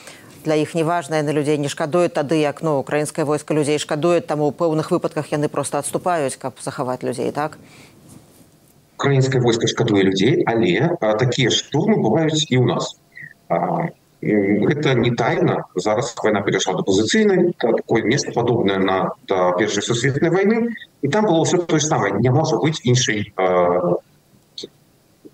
для 0.43 0.55
іх 0.55 0.75
неважна 0.75 1.21
на 1.23 1.33
людзей 1.33 1.57
не 1.57 1.69
шкадуюць 1.69 2.13
тады 2.13 2.39
як 2.39 2.63
ну 2.63 2.79
украінскае 2.79 3.25
войска 3.25 3.53
людзей 3.53 3.79
шкадуюць 3.79 4.25
таму 4.25 4.49
ў 4.49 4.53
пэўных 4.55 4.91
выпадках 4.91 5.31
яны 5.31 5.49
просто 5.49 5.79
адступаюць 5.79 6.37
каб 6.37 6.57
захаваць 6.63 7.03
людзей 7.03 7.31
так? 7.31 7.57
Украінскае 8.99 9.41
войска 9.41 9.67
шкадуе 9.67 10.03
людзей 10.03 10.43
але 10.45 10.95
а, 10.99 11.13
такія 11.15 11.49
штурмы 11.49 11.99
бываюць 11.99 12.47
і 12.49 12.55
ў 12.59 12.65
нас. 12.67 12.95
А, 13.49 13.89
гэта 14.21 14.93
не 14.99 15.11
тайна. 15.15 15.63
Зараз 15.75 16.15
война 16.23 16.41
перайшла 16.41 16.75
да 16.75 16.83
пазіцыйнай 16.83 17.53
такое 17.55 18.03
место 18.03 18.31
падобнае 18.35 18.79
на 18.79 19.15
да 19.27 19.51
першай 19.55 19.83
сусветнай 19.83 20.29
войны 20.29 20.75
і 21.01 21.07
там 21.07 21.25
было 21.25 21.43
ўсё 21.47 21.63
тое 21.63 21.79
самае. 21.79 22.19
Не 22.19 22.31
можа 22.31 22.59
быць 22.59 22.83
іншай 22.83 23.31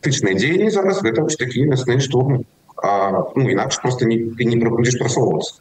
тычнай 0.06 0.38
дзеянні 0.38 0.70
зараз. 0.70 1.02
Гэта 1.02 1.26
такія 1.26 1.66
мясныя 1.66 1.98
штурмы 1.98 2.46
ну 2.83 3.49
інакш 3.51 3.81
просто 3.83 4.07
не 4.07 4.19
ты 4.37 4.45
не 4.45 4.57
будзеш 4.57 4.99
прасоўвацца 4.99 5.61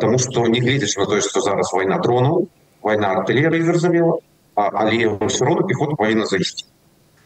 Таму 0.00 0.18
што 0.18 0.44
не 0.52 0.60
гледзяч 0.60 0.96
на 1.00 1.06
тое 1.08 1.20
што 1.24 1.40
зараз 1.40 1.72
вайна 1.72 1.98
дронаў 2.04 2.48
вайна 2.84 3.12
артылерыі 3.20 3.64
зразумела 3.64 4.18
але 4.54 5.16
ўсё 5.16 5.48
роўна 5.48 5.64
пехота 5.70 5.96
павінна 5.96 6.26
зайсці 6.26 6.68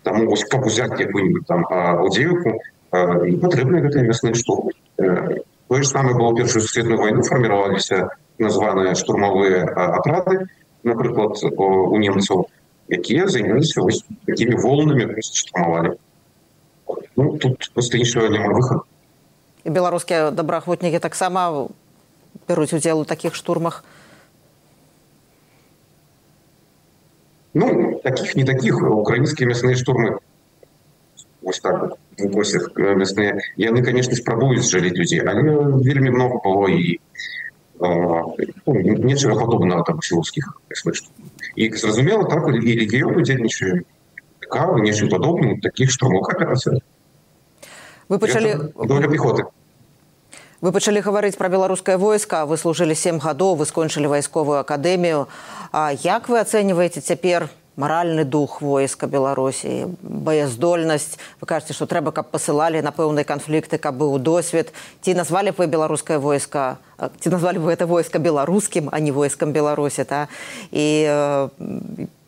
Таму 0.07 0.29
вось 0.31 0.45
каб 0.45 0.67
узяць 0.67 1.01
якую-нибудь 1.01 1.47
там 1.47 1.65
удзеюку 2.05 2.55
не 3.27 3.39
патрэбны 3.43 3.83
гэтыя 3.89 4.07
мясныя 4.07 4.39
штурмы 4.39 4.71
тое 4.97 5.83
ж 5.83 5.87
самае 5.89 6.15
было 6.15 6.37
першую 6.37 6.63
сусветную 6.63 7.01
вайну 7.03 7.27
фарміраваліся 7.27 8.15
названыя 8.39 8.95
штурмавыя 8.95 9.65
атрады 9.99 10.47
напрыклад 10.85 11.43
у 11.43 11.99
немцаў 11.99 12.47
якія 12.89 13.27
займаліся 13.27 13.83
вось 13.83 14.05
такімі 14.31 14.63
волнамі 14.63 15.23
штурмавалі 15.23 15.97
ну, 17.19 17.39
тут 17.39 17.71
просто 17.75 17.99
іншого 17.99 18.29
няма 18.29 18.53
выхаду 18.55 18.83
і 19.65 19.71
беларускія 19.71 20.31
добраахвотнікі 20.31 20.99
таксама 20.99 21.69
бяруць 22.49 22.73
удзел 22.77 23.01
у 23.01 23.05
такіх 23.05 23.35
штурмах 23.35 23.85
ну 27.55 28.01
таких 28.05 28.37
не 28.37 28.45
таких 28.45 28.83
украінскія 28.83 29.49
мясныя 29.49 29.77
штурмы 29.77 30.19
ось 31.43 31.61
так 31.61 31.97
выкосях 32.19 32.77
мясныя 32.77 33.41
яны 33.57 33.83
конечно 33.83 34.17
спрабуюць 34.17 34.69
жаліць 34.69 34.97
людзей 35.01 35.25
але 35.25 35.43
вельмі 35.81 36.11
много 36.11 36.41
было 36.45 36.69
і 36.69 37.01
ну, 37.81 38.75
нечага 39.09 39.41
падобнага 39.41 39.83
там 39.89 40.03
сіловскіх 40.03 40.61
і 41.57 41.71
зразумела 41.73 42.25
так 42.25 42.49
і 42.53 42.77
рэгіён 42.85 43.17
удзельнічае 43.17 43.83
кавы 44.49 44.85
нечым 44.85 45.09
падобным 45.09 45.61
таких 45.61 45.91
штурмок 45.91 46.35
аперацыях 46.35 46.83
вы 48.09 48.19
пачалі 48.19 48.55
доля 48.77 49.09
пехоты 49.09 49.45
вы 50.65 50.73
пачалі 50.73 51.01
гаварыць 51.05 51.37
пра 51.37 51.49
беларускае 51.53 51.97
войска 51.97 52.47
вы 52.47 52.57
служылі 52.57 52.95
сем 52.97 53.19
гадоў 53.21 53.57
вы 53.61 53.67
скончылі 53.67 54.09
вайсковую 54.09 54.61
акадэмію 54.61 55.27
А 55.75 55.91
як 55.91 56.29
вы 56.29 56.39
ацэньваеце 56.39 57.01
цяпер 57.03 57.51
маральны 57.77 58.25
дух 58.25 58.63
войска 58.63 59.07
беларусі 59.07 59.91
баяздольнасць 60.03 61.19
вы 61.41 61.47
кажаце 61.51 61.75
што 61.75 61.87
трэба 61.91 62.15
каб 62.15 62.31
пасылалі 62.31 62.83
на 62.87 62.95
пэўныя 62.95 63.27
канфлікты 63.27 63.79
каб 63.83 63.99
быў 63.99 64.19
досвед 64.19 64.71
ці 65.03 65.15
назвалі 65.19 65.51
вы 65.59 65.67
беларускае 65.67 66.19
войска 66.23 66.79
ці 67.21 67.35
назвалі 67.35 67.59
вы 67.67 67.75
это 67.75 67.91
войска 67.91 68.23
беларускім 68.23 68.89
а 68.93 69.01
не 69.01 69.11
войскам 69.11 69.53
беларусі 69.53 70.05
та 70.05 70.29
і 70.71 70.87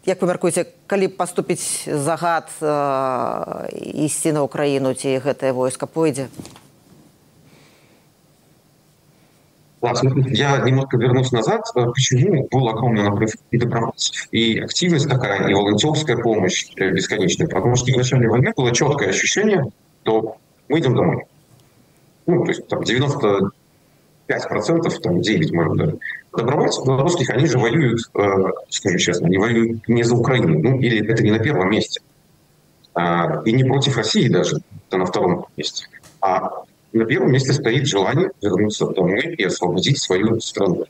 Як 0.05 0.21
вы 0.21 0.27
мяркуеце 0.33 0.65
калі 0.89 1.07
паступіць 1.13 1.85
загад 1.85 2.49
э, 2.57 3.69
ісці 4.01 4.33
на 4.33 4.41
ўкраіну 4.49 4.97
ці 4.97 5.21
гэтае 5.21 5.53
войска 5.53 5.85
пойдзе 5.85 6.25
Я 9.81 10.57
немножко 10.59 10.97
вернусь 10.97 11.31
назад. 11.31 11.61
Почему 11.73 12.47
был 12.51 12.69
огромный 12.69 13.03
наплыв 13.03 13.33
и 13.49 13.57
добровольцев? 13.57 14.27
И 14.31 14.59
активность 14.59 15.09
такая, 15.09 15.49
и 15.49 15.53
волонтерская 15.53 16.17
помощь 16.17 16.69
э, 16.77 16.91
бесконечная. 16.91 17.47
Потому 17.47 17.75
что 17.75 17.91
в 17.91 17.97
начале 17.97 18.29
войны 18.29 18.53
было 18.55 18.71
четкое 18.71 19.09
ощущение, 19.09 19.65
что 20.03 20.37
мы 20.69 20.79
идем 20.79 20.95
домой. 20.95 21.25
Ну, 22.27 22.43
то 22.43 22.51
есть 22.51 22.67
там 22.67 22.83
90 22.83 23.51
5%, 24.31 24.99
там 25.01 25.21
9, 25.21 25.51
может, 25.51 25.77
даже. 25.77 25.99
Добровольцев 26.35 26.85
белорусских, 26.85 27.29
они 27.29 27.45
же 27.45 27.59
воюют, 27.59 27.99
э, 28.13 28.21
скажу 28.69 28.97
честно, 28.97 29.27
они 29.27 29.37
воюют 29.37 29.87
не 29.87 30.03
за 30.03 30.15
Украину, 30.15 30.59
ну, 30.59 30.79
или 30.79 31.05
это 31.07 31.23
не 31.23 31.31
на 31.31 31.39
первом 31.39 31.69
месте. 31.69 32.01
А, 32.93 33.41
и 33.45 33.51
не 33.51 33.63
против 33.63 33.97
России 33.97 34.27
даже, 34.27 34.61
это 34.87 34.97
на 34.97 35.05
втором 35.05 35.45
месте. 35.57 35.87
А 36.21 36.63
на 36.93 37.05
первом 37.05 37.31
месте 37.31 37.53
стоит 37.53 37.87
желание 37.87 38.31
вернуться 38.41 38.87
домой 38.87 39.35
и 39.37 39.43
освободить 39.43 39.99
свою 39.99 40.39
страну. 40.39 40.85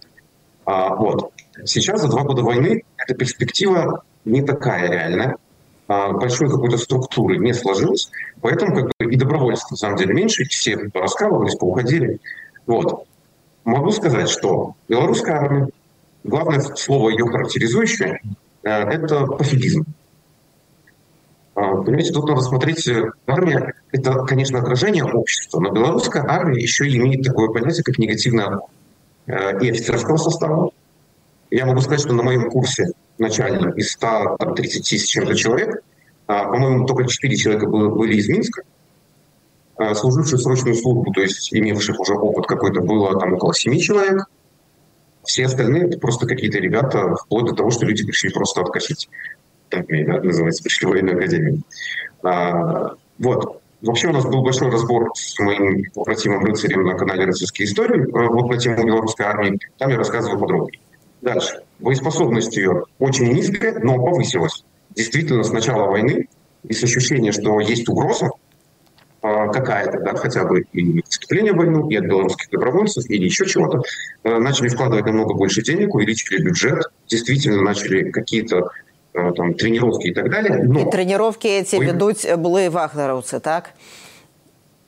А, 0.65 0.95
вот. 0.95 1.31
Сейчас 1.65 2.01
за 2.01 2.07
два 2.07 2.23
года 2.23 2.41
войны 2.41 2.83
эта 2.97 3.13
перспектива 3.13 4.03
не 4.25 4.41
такая 4.41 4.89
реальная, 4.89 5.37
а, 5.87 6.13
большой 6.13 6.49
какой-то 6.49 6.77
структуры 6.77 7.37
не 7.37 7.53
сложилось, 7.53 8.09
поэтому 8.41 8.75
как 8.75 8.91
бы 8.97 9.13
и 9.13 9.15
добровольцев 9.15 9.71
на 9.71 9.77
самом 9.77 9.97
деле 9.97 10.13
меньше, 10.13 10.45
все 10.45 10.77
раскалывались, 10.93 11.55
поуходили. 11.55 12.19
Вот. 12.65 13.05
Могу 13.63 13.91
сказать, 13.91 14.29
что 14.29 14.75
белорусская 14.87 15.35
армия, 15.35 15.67
главное 16.23 16.59
слово 16.61 17.09
ее 17.09 17.25
характеризующее, 17.25 18.21
э, 18.63 18.69
это 18.69 19.25
пофигизм. 19.25 19.85
А, 21.53 21.75
понимаете, 21.75 22.13
тут 22.13 22.27
надо 22.27 22.41
смотреть, 22.41 22.87
э, 22.87 23.11
армия– 23.27 23.73
это, 23.91 24.23
конечно, 24.25 24.59
отражение 24.59 25.03
общества, 25.03 25.59
но 25.59 25.69
белорусская 25.71 26.23
армия 26.23 26.61
еще 26.61 26.87
имеет 26.87 27.23
такое 27.23 27.49
понятие, 27.49 27.83
как 27.83 27.99
негативное 27.99 28.61
э, 29.27 29.59
и 29.61 29.69
офицерского 29.69 30.17
состава. 30.17 30.71
Я 31.51 31.65
могу 31.65 31.81
сказать, 31.81 31.99
что 31.99 32.13
на 32.13 32.23
моем 32.23 32.49
курсе 32.49 32.87
начальном 33.17 33.71
из 33.73 33.91
130 33.91 34.99
с 34.99 35.05
чем-то 35.05 35.35
человек, 35.35 35.83
а, 36.25 36.45
по-моему, 36.45 36.85
только 36.85 37.05
4 37.05 37.35
человека 37.35 37.67
были 37.67 38.15
из 38.15 38.29
Минска, 38.29 38.63
служивших 39.95 40.39
срочную 40.39 40.75
службу, 40.75 41.11
то 41.11 41.21
есть 41.21 41.53
имевших 41.53 41.99
уже 41.99 42.13
опыт 42.13 42.47
какой-то, 42.47 42.81
было 42.81 43.19
там 43.19 43.33
около 43.33 43.53
7 43.53 43.77
человек. 43.79 44.25
Все 45.23 45.45
остальные– 45.45 45.83
это 45.87 45.99
просто 45.99 46.25
какие-то 46.25 46.57
ребята, 46.59 47.15
вплоть 47.15 47.45
до 47.45 47.55
того, 47.55 47.69
что 47.69 47.85
люди 47.85 48.05
пришли 48.05 48.31
просто 48.31 48.61
откосить 48.61 49.07
армии, 49.71 50.03
да, 50.03 50.21
называется, 50.21 50.63
пришли 50.63 50.87
в 50.87 50.91
военную 50.91 51.17
академию. 51.17 51.61
А, 52.23 52.95
вот. 53.19 53.61
Вообще 53.81 54.09
у 54.09 54.13
нас 54.13 54.25
был 54.25 54.43
большой 54.43 54.69
разбор 54.69 55.09
с 55.15 55.39
моим 55.39 55.83
побратимом 55.95 56.45
рыцарем 56.45 56.83
на 56.83 56.93
канале 56.93 57.25
«Российские 57.25 57.67
истории» 57.67 58.03
э, 58.03 58.27
вот 58.27 58.47
на 58.47 58.57
тему 58.57 58.85
белорусской 58.85 59.25
армии. 59.25 59.59
Там 59.79 59.89
я 59.89 59.97
рассказываю 59.97 60.39
подробнее. 60.39 60.79
Дальше. 61.21 61.61
Боеспособность 61.79 62.55
ее 62.57 62.83
очень 62.99 63.33
низкая, 63.33 63.79
но 63.79 63.95
повысилась. 63.95 64.63
Действительно, 64.95 65.43
с 65.43 65.51
начала 65.51 65.87
войны, 65.89 66.27
есть 66.63 66.83
ощущение, 66.83 67.31
что 67.31 67.59
есть 67.59 67.89
угроза, 67.89 68.29
какая-то, 69.21 69.99
да, 69.99 70.15
хотя 70.15 70.45
бы 70.45 70.61
и 70.73 71.03
вступление 71.07 71.53
в 71.53 71.57
войну, 71.57 71.89
и 71.89 71.95
от 71.95 72.05
белорусских 72.05 72.49
добровольцев, 72.49 73.07
или 73.09 73.25
еще 73.25 73.45
чего-то, 73.45 73.81
э, 74.23 74.37
начали 74.39 74.67
вкладывать 74.67 75.05
намного 75.05 75.35
больше 75.35 75.61
денег, 75.61 75.93
увеличили 75.93 76.41
бюджет, 76.43 76.83
действительно 77.07 77.61
начали 77.61 78.09
какие-то 78.09 78.71
Э, 79.13 79.33
там, 79.35 79.53
тренировки 79.55 80.07
и 80.07 80.13
так 80.13 80.29
далее. 80.29 80.63
Но... 80.63 80.79
И 80.79 80.89
тренировки 80.89 81.45
эти 81.45 81.75
Вы... 81.75 81.85
ведут 81.85 82.17
былые 82.37 82.69
вагнеровцы, 82.69 83.41
так? 83.41 83.71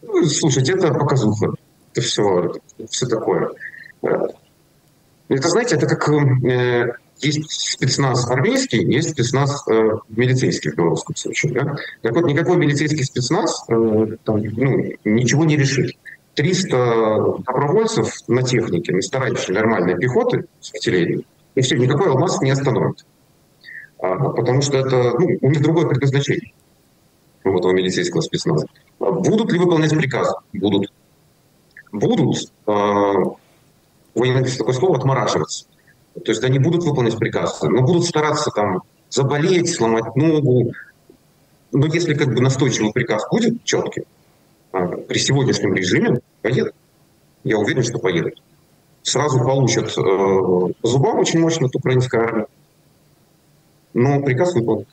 Ну, 0.02 0.24
слушайте, 0.24 0.74
это 0.74 0.94
показуха. 0.94 1.54
Это 1.92 2.02
все, 2.02 2.54
все 2.90 3.06
такое. 3.08 3.52
Э, 4.02 4.28
это, 5.28 5.50
знаете, 5.50 5.76
это 5.76 5.88
как 5.88 6.08
э, 6.10 6.94
есть 7.24 7.50
спецназ 7.50 8.30
армейский, 8.30 8.84
есть 8.84 9.12
спецназ 9.12 9.64
э, 9.68 9.90
милицейский 10.10 10.72
в 10.72 10.76
белорусском 10.76 11.16
случае. 11.16 11.54
Да? 11.54 11.76
Так 12.02 12.14
вот, 12.16 12.26
никакой 12.26 12.58
милицейский 12.58 13.04
спецназ 13.04 13.66
э, 13.70 14.18
там, 14.24 14.42
ну, 14.42 14.92
ничего 15.04 15.46
не 15.46 15.58
решит. 15.58 15.96
300 16.36 17.44
добровольцев 17.46 18.12
на 18.28 18.42
технике, 18.42 18.94
на 18.94 19.02
старающей 19.02 19.54
нормальной 19.54 19.98
пехоты 19.98 20.46
с 20.60 20.74
артиллерией, 20.74 21.28
и 21.56 21.62
все, 21.62 21.78
никакой 21.78 22.08
алмаз 22.08 22.42
не 22.42 22.52
остановит. 22.52 23.06
А, 24.00 24.30
потому 24.30 24.62
что 24.62 24.78
это, 24.78 25.14
ну, 25.20 25.38
у 25.42 25.50
них 25.50 25.62
другое 25.62 25.88
предназначение 25.88 26.54
у 27.44 27.58
этого 27.58 27.72
милицейского 27.72 28.22
спецназа. 28.22 28.68
А 29.00 29.12
будут 29.12 29.52
ли 29.52 29.60
выполнять 29.60 29.92
приказ? 29.92 30.34
Будут. 30.54 30.92
Будут, 31.92 32.52
э, 32.66 33.14
вы 34.16 34.44
такое 34.58 34.74
слово, 34.74 34.98
отмораживаться. 34.98 35.66
То 36.14 36.32
есть 36.32 36.44
они 36.44 36.60
будут 36.60 36.84
выполнять 36.84 37.18
приказы, 37.18 37.70
но 37.70 37.82
будут 37.82 38.06
стараться 38.06 38.52
там 38.52 38.84
заболеть, 39.10 39.74
сломать 39.74 40.16
ногу. 40.16 40.72
Но 41.72 41.86
если 41.88 42.14
как 42.14 42.34
бы 42.34 42.42
настойчивый 42.42 42.92
приказ 42.92 43.24
будет 43.32 43.64
четкий, 43.64 44.04
э, 44.74 44.98
при 45.08 45.18
сегодняшнем 45.18 45.74
режиме 45.74 46.20
поедут. 46.42 46.76
Я 47.44 47.58
уверен, 47.58 47.84
что 47.84 48.00
поедут. 48.00 48.42
Сразу 49.02 49.40
получат 49.40 49.90
э, 49.98 50.74
зубам 50.84 51.20
очень 51.20 51.40
мощно 51.40 51.68
от 51.68 51.76
украинской 51.76 52.20
армии 52.20 52.46
но 53.94 54.22
приказ 54.22 54.54
выполнен. 54.54 54.88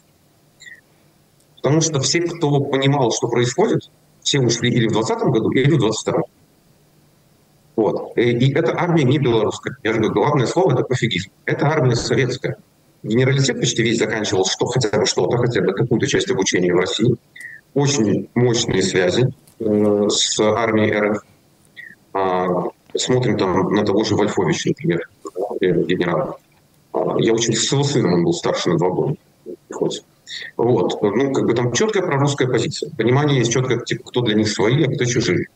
Потому 1.57 1.81
что 1.81 2.01
все, 2.01 2.21
кто 2.21 2.61
понимал, 2.61 3.13
что 3.13 3.29
происходит, 3.29 3.91
все 4.23 4.41
ушли 4.41 4.71
или 4.71 4.89
в 4.89 4.93
2020 4.93 5.29
году, 5.29 5.51
или 5.51 5.65
в 5.65 5.79
2022. 5.79 6.23
Вот. 7.77 8.17
И 8.17 8.53
эта 8.53 8.79
армия 8.79 9.05
не 9.05 9.19
белорусская. 9.19 9.77
Я 9.83 9.93
же 9.93 9.99
говорю, 9.99 10.15
главное 10.15 10.47
слово– 10.47 10.73
это 10.75 10.83
пофигизм. 10.85 11.31
Это 11.47 11.67
армия 11.67 11.95
советская. 11.95 12.57
Генералитет 13.03 13.59
почти 13.59 13.83
весь 13.83 13.99
заканчивал 13.99 14.45
что, 14.45 14.67
хотя 14.67 14.99
бы 14.99 15.07
что-то, 15.07 15.39
хотя 15.39 15.63
бы 15.63 15.73
какую-то 15.73 16.07
часть 16.07 16.31
обучения 16.31 16.73
в 16.75 16.79
России. 16.79 17.17
Очень 17.73 18.29
мощные 18.35 18.83
связи 18.83 19.33
э, 19.59 20.09
с 20.11 20.39
армией 20.41 20.93
РФ. 20.93 21.23
А, 22.13 22.49
смотрим 22.95 23.39
там 23.39 23.73
на 23.73 23.85
того 23.85 24.05
же 24.05 24.17
Вольфовича, 24.17 24.71
например, 24.71 25.09
э, 25.61 25.67
генерала. 25.85 26.37
А, 26.93 27.17
я 27.21 27.33
очень 27.33 27.55
с 27.55 27.73
его 27.73 27.85
сыном, 27.85 28.15
он 28.15 28.25
был 28.25 28.33
старше 28.33 28.71
на 28.71 28.77
два 28.77 28.91
года. 28.91 29.17
Вот. 30.57 31.03
Ну, 31.03 31.33
как 31.33 31.47
бы 31.47 31.55
там 31.55 31.73
четкая 31.73 32.03
прорусская 32.03 32.49
позиция. 32.49 32.91
Понимание 32.97 33.39
есть 33.39 33.53
четко, 33.53 33.79
типа, 33.79 34.05
кто 34.09 34.21
для 34.21 34.35
них 34.35 34.49
свои, 34.49 34.85
а 34.85 34.95
кто 34.95 35.05
чужие. 35.05 35.47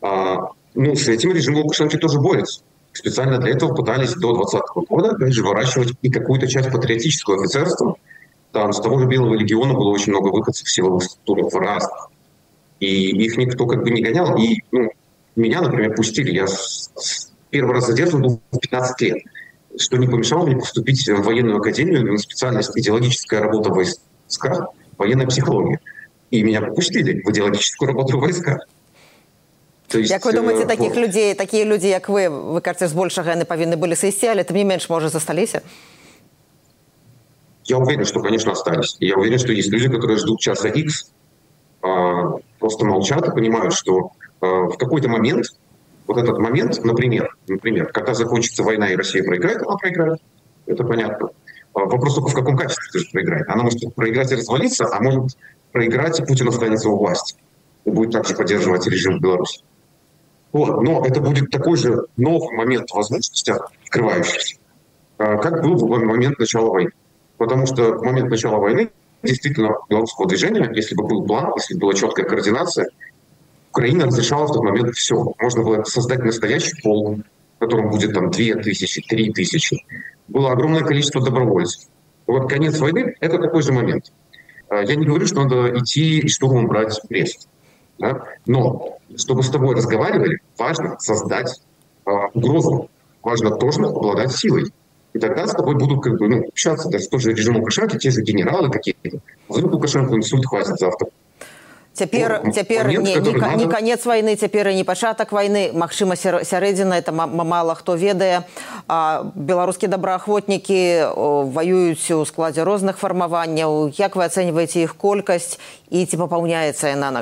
А, 0.00 0.50
ну, 0.74 0.94
с 0.94 1.08
этим 1.08 1.32
режим 1.32 1.56
Лукашенко 1.56 1.98
тоже 1.98 2.18
борется. 2.18 2.62
Специально 2.92 3.38
для 3.38 3.52
этого 3.52 3.74
пытались 3.74 4.14
до 4.14 4.34
2020 4.34 4.88
года, 4.88 5.10
опять 5.10 5.32
же, 5.32 5.44
выращивать 5.44 5.92
и 6.02 6.10
какую-то 6.10 6.46
часть 6.48 6.70
патриотического 6.70 7.42
офицерства. 7.42 7.96
Там 8.52 8.72
с 8.72 8.80
того 8.80 8.98
же 8.98 9.06
Белого 9.06 9.34
легиона 9.34 9.74
было 9.74 9.90
очень 9.90 10.12
много 10.12 10.28
выходцев 10.28 10.66
в 10.66 10.70
силовых 10.70 11.04
структурах 11.04 11.54
разных. 11.54 12.10
И 12.80 13.10
их 13.24 13.36
никто 13.36 13.66
как 13.66 13.82
бы 13.82 13.90
не 13.90 14.02
гонял. 14.02 14.36
И 14.36 14.60
ну, 14.72 14.90
меня, 15.36 15.60
например, 15.60 15.94
пустили. 15.94 16.32
Я 16.32 16.46
первый 17.50 17.74
раз 17.74 17.86
задержан 17.86 18.22
был 18.22 18.40
в 18.50 18.58
15 18.58 19.00
лет 19.02 19.18
что 19.78 19.96
не 19.96 20.08
помешало 20.08 20.46
мне 20.46 20.56
поступить 20.56 21.08
в 21.08 21.22
военную 21.22 21.58
академию 21.58 22.04
на 22.04 22.18
специальность 22.18 22.76
идеологическая 22.76 23.40
работа 23.40 23.70
в 23.70 23.74
войсках, 23.76 24.68
военная 24.98 25.26
психология. 25.26 25.80
И 26.30 26.42
меня 26.42 26.60
попустили 26.60 27.22
в 27.22 27.30
идеологическую 27.30 27.88
работу 27.88 28.18
в 28.18 28.20
войсках. 28.20 28.66
То 29.89 29.99
есть, 29.99 30.11
як 30.11 30.25
вы 30.25 30.33
думаете 30.33 30.65
таких 30.65 30.95
э, 30.95 30.99
людей 30.99 31.33
такие 31.35 31.63
люди 31.63 31.87
як 31.87 32.09
вы 32.09 32.29
вы 32.29 32.61
кажется 32.61 32.87
збольшага 32.87 33.31
яны 33.31 33.45
павінны 33.45 33.77
былі 33.77 33.95
сысці 33.95 34.27
але 34.27 34.43
тым 34.43 34.57
не 34.57 34.63
менш 34.63 34.89
можа 34.89 35.09
засталіся 35.09 35.61
я 37.65 37.77
уверен 37.77 38.05
что 38.05 38.21
конечно 38.21 38.51
остались 38.51 38.97
я 38.99 39.15
уверен 39.15 39.37
что 39.39 39.53
есть 39.53 39.69
люди 39.69 39.87
которые 39.87 40.17
ждут 40.17 40.39
часа 40.39 40.69
x 40.69 41.11
а, 41.81 42.39
просто 42.59 42.85
молчат 42.85 43.27
и 43.27 43.31
понимают 43.31 43.73
что 43.73 44.11
а, 44.41 44.65
в 44.65 44.77
какой-то 44.77 45.07
момент 45.07 45.45
вот 46.07 46.17
этот 46.17 46.37
момент, 46.37 46.83
например, 46.83 47.35
например, 47.47 47.91
когда 47.91 48.13
закончится 48.13 48.63
война 48.63 48.89
и 48.89 48.95
Россия 48.95 49.23
проиграет, 49.23 49.61
она 49.61 49.75
проиграет. 49.75 50.21
Это 50.65 50.83
понятно. 50.83 51.29
А 51.73 51.79
вопрос 51.79 52.15
только 52.15 52.29
в 52.29 52.33
каком 52.33 52.55
качестве 52.55 52.85
ты 52.91 52.99
же 52.99 53.05
проиграет. 53.11 53.49
Она 53.49 53.63
может 53.63 53.93
проиграть 53.95 54.31
и 54.31 54.35
развалиться, 54.35 54.87
а 54.91 55.01
может 55.01 55.37
проиграть, 55.71 56.19
и 56.19 56.25
Путин 56.25 56.47
останется 56.47 56.89
у 56.89 56.97
власти. 56.97 57.35
И 57.85 57.89
будет 57.89 58.11
также 58.11 58.35
поддерживать 58.35 58.87
режим 58.87 59.17
в 59.17 59.21
Беларуси. 59.21 59.61
Вот. 60.52 60.82
Но 60.82 61.04
это 61.04 61.20
будет 61.20 61.50
такой 61.50 61.76
же 61.76 62.06
новый 62.16 62.56
момент 62.56 62.90
возможности, 62.92 63.54
открывающийся, 63.84 64.56
а, 65.18 65.36
как 65.36 65.62
был 65.62 65.76
в 65.76 66.04
момент 66.04 66.38
начала 66.38 66.70
войны. 66.70 66.90
Потому 67.36 67.66
что 67.66 67.94
в 67.94 68.02
момент 68.04 68.30
начала 68.30 68.58
войны 68.58 68.90
действительно 69.22 69.76
белорусского 69.88 70.28
движения, 70.28 70.70
если 70.74 70.94
бы 70.94 71.06
был 71.06 71.24
план, 71.24 71.52
если 71.56 71.74
бы 71.74 71.80
была 71.80 71.94
четкая 71.94 72.26
координация, 72.26 72.88
Украина 73.70 74.06
разрешала 74.06 74.46
в 74.46 74.52
тот 74.52 74.62
момент 74.62 74.94
все. 74.96 75.32
Можно 75.38 75.62
было 75.62 75.84
создать 75.84 76.24
настоящий 76.24 76.80
пол, 76.82 77.20
в 77.56 77.58
котором 77.60 77.90
будет 77.90 78.12
там 78.12 78.30
две 78.30 78.56
тысячи, 78.56 79.00
три 79.02 79.32
тысячи. 79.32 79.84
Было 80.28 80.52
огромное 80.52 80.82
количество 80.82 81.22
добровольцев. 81.22 81.88
Вот 82.26 82.48
конец 82.48 82.78
войны– 82.78 83.14
это 83.20 83.38
такой 83.38 83.62
же 83.62 83.72
момент. 83.72 84.12
А, 84.68 84.82
я 84.82 84.96
не 84.96 85.06
говорю, 85.06 85.26
что 85.26 85.44
надо 85.44 85.78
идти 85.78 86.18
и 86.18 86.28
штурмом 86.28 86.66
брать 86.66 87.00
Брест. 87.08 87.48
Да? 87.98 88.24
Но 88.46 88.99
чтобы 89.16 89.42
с 89.42 89.50
тобой 89.50 89.74
разговаривали, 89.74 90.38
важно 90.58 90.98
создать 90.98 91.60
э, 92.06 92.10
угрозу. 92.34 92.88
Важно 93.22 93.50
тоже 93.50 93.82
обладать 93.82 94.32
силой. 94.32 94.72
И 95.12 95.18
тогда 95.18 95.46
с 95.46 95.52
тобой 95.52 95.74
будут 95.74 96.02
как 96.02 96.18
бы, 96.18 96.28
ну, 96.28 96.48
общаться 96.48 96.88
даже 96.88 97.08
тот 97.08 97.20
же 97.20 97.32
режим 97.32 97.56
Лукашенко, 97.56 97.98
те 97.98 98.10
же 98.10 98.22
генералы 98.22 98.70
какие-то. 98.70 99.18
Вдруг 99.48 99.72
Лукашенко 99.72 100.14
инсульт 100.16 100.46
хватит 100.46 100.78
завтра. 100.78 101.08
Цяпер 102.00 102.40
цяпер 102.54 102.88
не, 102.88 102.96
не, 102.96 103.14
не, 103.20 103.56
не 103.60 103.66
конец 103.68 104.06
войны 104.08 104.36
цяпер 104.40 104.72
і 104.72 104.74
не 104.74 104.84
пачатак 104.84 105.32
войны. 105.36 105.68
Мачыма 105.76 106.16
сярэдзіна 106.16 106.96
это 106.96 107.12
мало 107.12 107.74
хто 107.74 107.96
ведае. 107.96 108.48
Беларускія 108.88 109.92
добраахвотнікі 109.92 110.80
воююць 111.52 112.10
у 112.16 112.24
складзе 112.24 112.64
розных 112.64 112.96
фармаванняў 112.96 113.92
як 114.00 114.16
вы 114.16 114.24
ацэньваеце 114.24 114.88
іх 114.88 114.96
колькасць 114.96 115.60
і 115.92 116.06
ці 116.08 116.16
папаўняецца 116.16 116.96
яна 116.96 117.10
на 117.10 117.20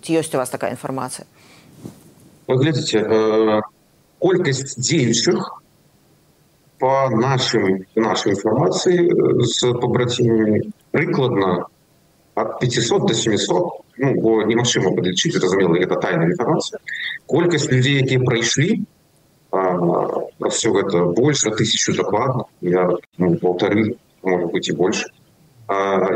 ці 0.00 0.10
ёсць 0.16 0.32
у 0.32 0.40
вас 0.40 0.48
такая 0.48 0.72
інфармацыя 0.72 1.28
глядзіце 2.48 2.98
э, 3.04 3.60
колькасць 4.18 4.80
дзеючых 4.80 5.62
по 6.78 7.10
нашим 7.10 7.84
нашай 7.94 8.32
інфармацыі 8.32 9.10
з 9.44 9.72
пабрацімамі 9.82 10.72
прыкладна 10.94 11.68
от 12.37 12.59
500 12.59 13.07
до 13.07 13.13
700 13.13 13.63
ну, 13.97 14.13
бо 14.21 14.43
немагчыма 14.43 14.93
падлічыць 14.95 15.37
зразумела 15.37 15.77
гэта 15.77 15.99
тайная 16.01 16.29
інфармацыя 16.31 16.81
колькасць 17.29 17.69
людзей 17.69 18.01
якія 18.01 18.19
прайшлі 18.25 18.81
про 19.49 20.49
все 20.49 20.73
гэта 20.73 21.05
больше 21.13 21.51
тысячу 21.51 21.93
дакладна 21.93 22.45
я 22.61 22.89
ну, 23.17 23.35
полторы 23.37 23.95
может 24.23 24.51
быть 24.51 24.69
і 24.69 24.73
больше 24.73 25.05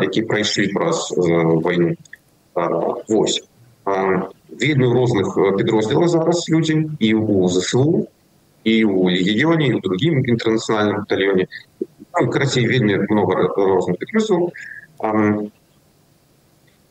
які 0.01 0.21
прайшлі 0.21 0.67
праз 0.73 1.13
войну 1.17 1.95
Вось 3.07 3.43
вельмі 3.85 4.85
ў 4.89 4.93
розных 4.97 5.27
підрозділах 5.57 6.09
зараз 6.09 6.49
людзі 6.49 6.89
і 6.99 7.13
у 7.13 7.47
ЗСУ 7.47 8.07
і 8.63 8.83
у 8.85 9.05
легіёне 9.05 9.69
і 9.69 9.73
у 9.77 9.79
другім 9.85 10.25
інтэрнацыянальным 10.25 11.05
батальёне 11.05 11.45
ну, 12.17 12.29
карацей 12.33 12.65
вельмі 12.65 12.97
много 13.09 13.53
розных 13.53 14.01
підрозділаў 14.01 14.51
Э, 14.99 15.49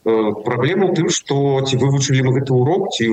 праблема 0.06 0.86
ў 0.86 0.94
тым 0.94 1.08
што 1.10 1.36
ці 1.66 1.78
вывучылі 1.82 2.22
мы 2.28 2.32
гэты 2.38 2.54
урок 2.54 2.94
ці 2.94 3.10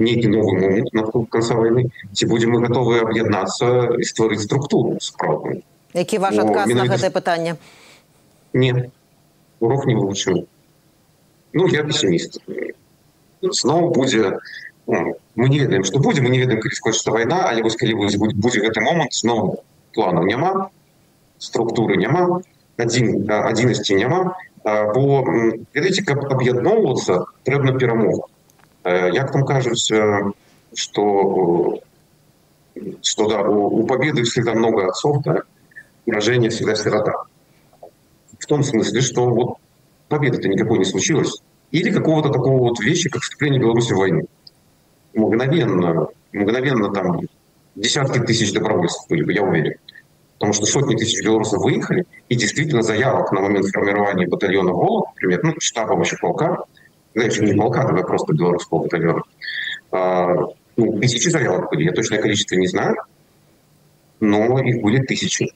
нейкі 0.00 0.32
новы 0.32 0.54
момент 0.56 0.94
на 0.96 1.04
канца 1.28 1.56
войны 1.58 1.92
ці 2.16 2.28
будзем 2.30 2.56
мы 2.56 2.60
готовы 2.64 3.00
аб'яднацца 3.04 3.98
і 4.00 4.08
стварыць 4.10 4.40
структуру 4.48 4.96
справную 5.04 5.60
які 5.92 6.20
ваш 6.24 6.40
адказ 6.40 6.72
на 6.72 6.88
гэтае 6.88 7.12
пытанне 7.12 7.56
не 8.56 8.72
урок 9.60 9.84
не 9.84 9.98
вывучыў 9.98 10.40
ну 11.52 11.68
я 11.68 11.84
пессіміст 11.84 12.40
зноў 13.42 13.92
будзе 13.92 14.40
ну, 14.86 15.20
мы 15.36 15.48
не 15.52 15.60
ведаем 15.60 15.84
што 15.84 16.00
будзе 16.00 16.24
мы 16.24 16.32
не 16.32 16.40
ведаем 16.40 16.64
калі 16.64 16.80
скончыцца 16.80 17.12
вайна 17.12 17.44
але 17.52 17.60
вось 17.60 17.76
калі 17.76 17.92
будзе 18.00 18.64
гэты 18.64 18.80
момант 18.80 19.12
зноў 19.20 19.60
планаў 19.92 20.24
няма 20.32 20.70
структуры 21.36 22.00
няма 22.00 22.40
адзін 22.78 23.30
адзінасці 23.30 23.96
няма 23.96 24.36
бо 24.66 25.22
ведаеце 25.74 26.04
каб 26.04 26.24
аб'ядноўвацца 26.36 27.24
трэбна 27.48 27.78
перамога 27.78 28.26
як 29.16 29.32
там 29.32 29.44
кажуць 29.46 29.86
что 30.74 31.04
что 33.02 33.28
да 33.28 33.42
у, 33.42 33.80
у 33.80 33.86
победы 33.86 34.22
всегда 34.24 34.54
много 34.54 34.88
отцов 34.88 35.22
да 35.24 35.42
поражение 36.04 36.50
всегда 36.50 36.74
сирота 36.74 37.24
в 38.38 38.46
том 38.46 38.62
смысле 38.62 39.00
что 39.00 39.28
вот 39.28 39.56
победы-то 40.08 40.48
никакой 40.48 40.78
не 40.78 40.84
случилось 40.84 41.40
или 41.70 41.90
какого-то 41.90 42.30
такого 42.30 42.58
вот 42.58 42.80
вещи 42.80 43.08
как 43.08 43.22
вступление 43.22 43.60
беларуси 43.60 43.92
в 43.92 43.98
войну 43.98 44.26
мгновенно 45.14 46.08
мгновенно 46.32 46.92
там 46.92 47.20
десятки 47.74 48.18
тысяч 48.18 48.52
добровольцев 48.52 49.08
были 49.08 49.22
бы 49.22 49.32
я 49.32 49.42
уверен 49.42 49.74
потому 50.41 50.53
что 50.53 50.65
сотни 50.65 50.95
тысяч 50.95 51.23
белорусов 51.23 51.61
выехали, 51.61 52.07
и 52.27 52.35
действительно 52.35 52.81
заявок 52.81 53.31
на 53.31 53.41
момент 53.41 53.67
формирования 53.67 54.27
батальона 54.27 54.71
«Волок», 54.71 55.09
например, 55.13 55.43
ну, 55.43 55.53
штаба 55.59 55.93
вообще 55.93 56.17
полка, 56.19 56.63
да, 57.13 57.25
еще 57.25 57.45
не 57.45 57.53
полка, 57.53 57.85
тогда 57.85 58.01
просто 58.01 58.33
белорусского 58.33 58.79
батальона, 58.79 59.21
а, 59.91 60.47
ну, 60.77 60.99
тысячи 60.99 61.29
заявок 61.29 61.69
были, 61.69 61.83
я 61.83 61.91
точное 61.91 62.19
количество 62.19 62.55
не 62.55 62.65
знаю, 62.65 62.95
но 64.19 64.57
их 64.61 64.81
были 64.81 65.05
тысячи. 65.05 65.53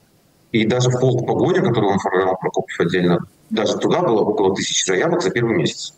И 0.51 0.67
даже 0.67 0.91
в 0.91 0.99
полк 0.99 1.25
погоня, 1.25 1.63
который 1.63 1.89
он 1.89 1.97
формировал 1.97 2.37
Прокопьев 2.39 2.79
отдельно, 2.79 3.25
даже 3.49 3.79
туда 3.79 4.03
было 4.03 4.21
около 4.21 4.55
тысячи 4.55 4.85
заявок 4.85 5.23
за 5.23 5.31
первый 5.31 5.55
месяц. 5.55 5.95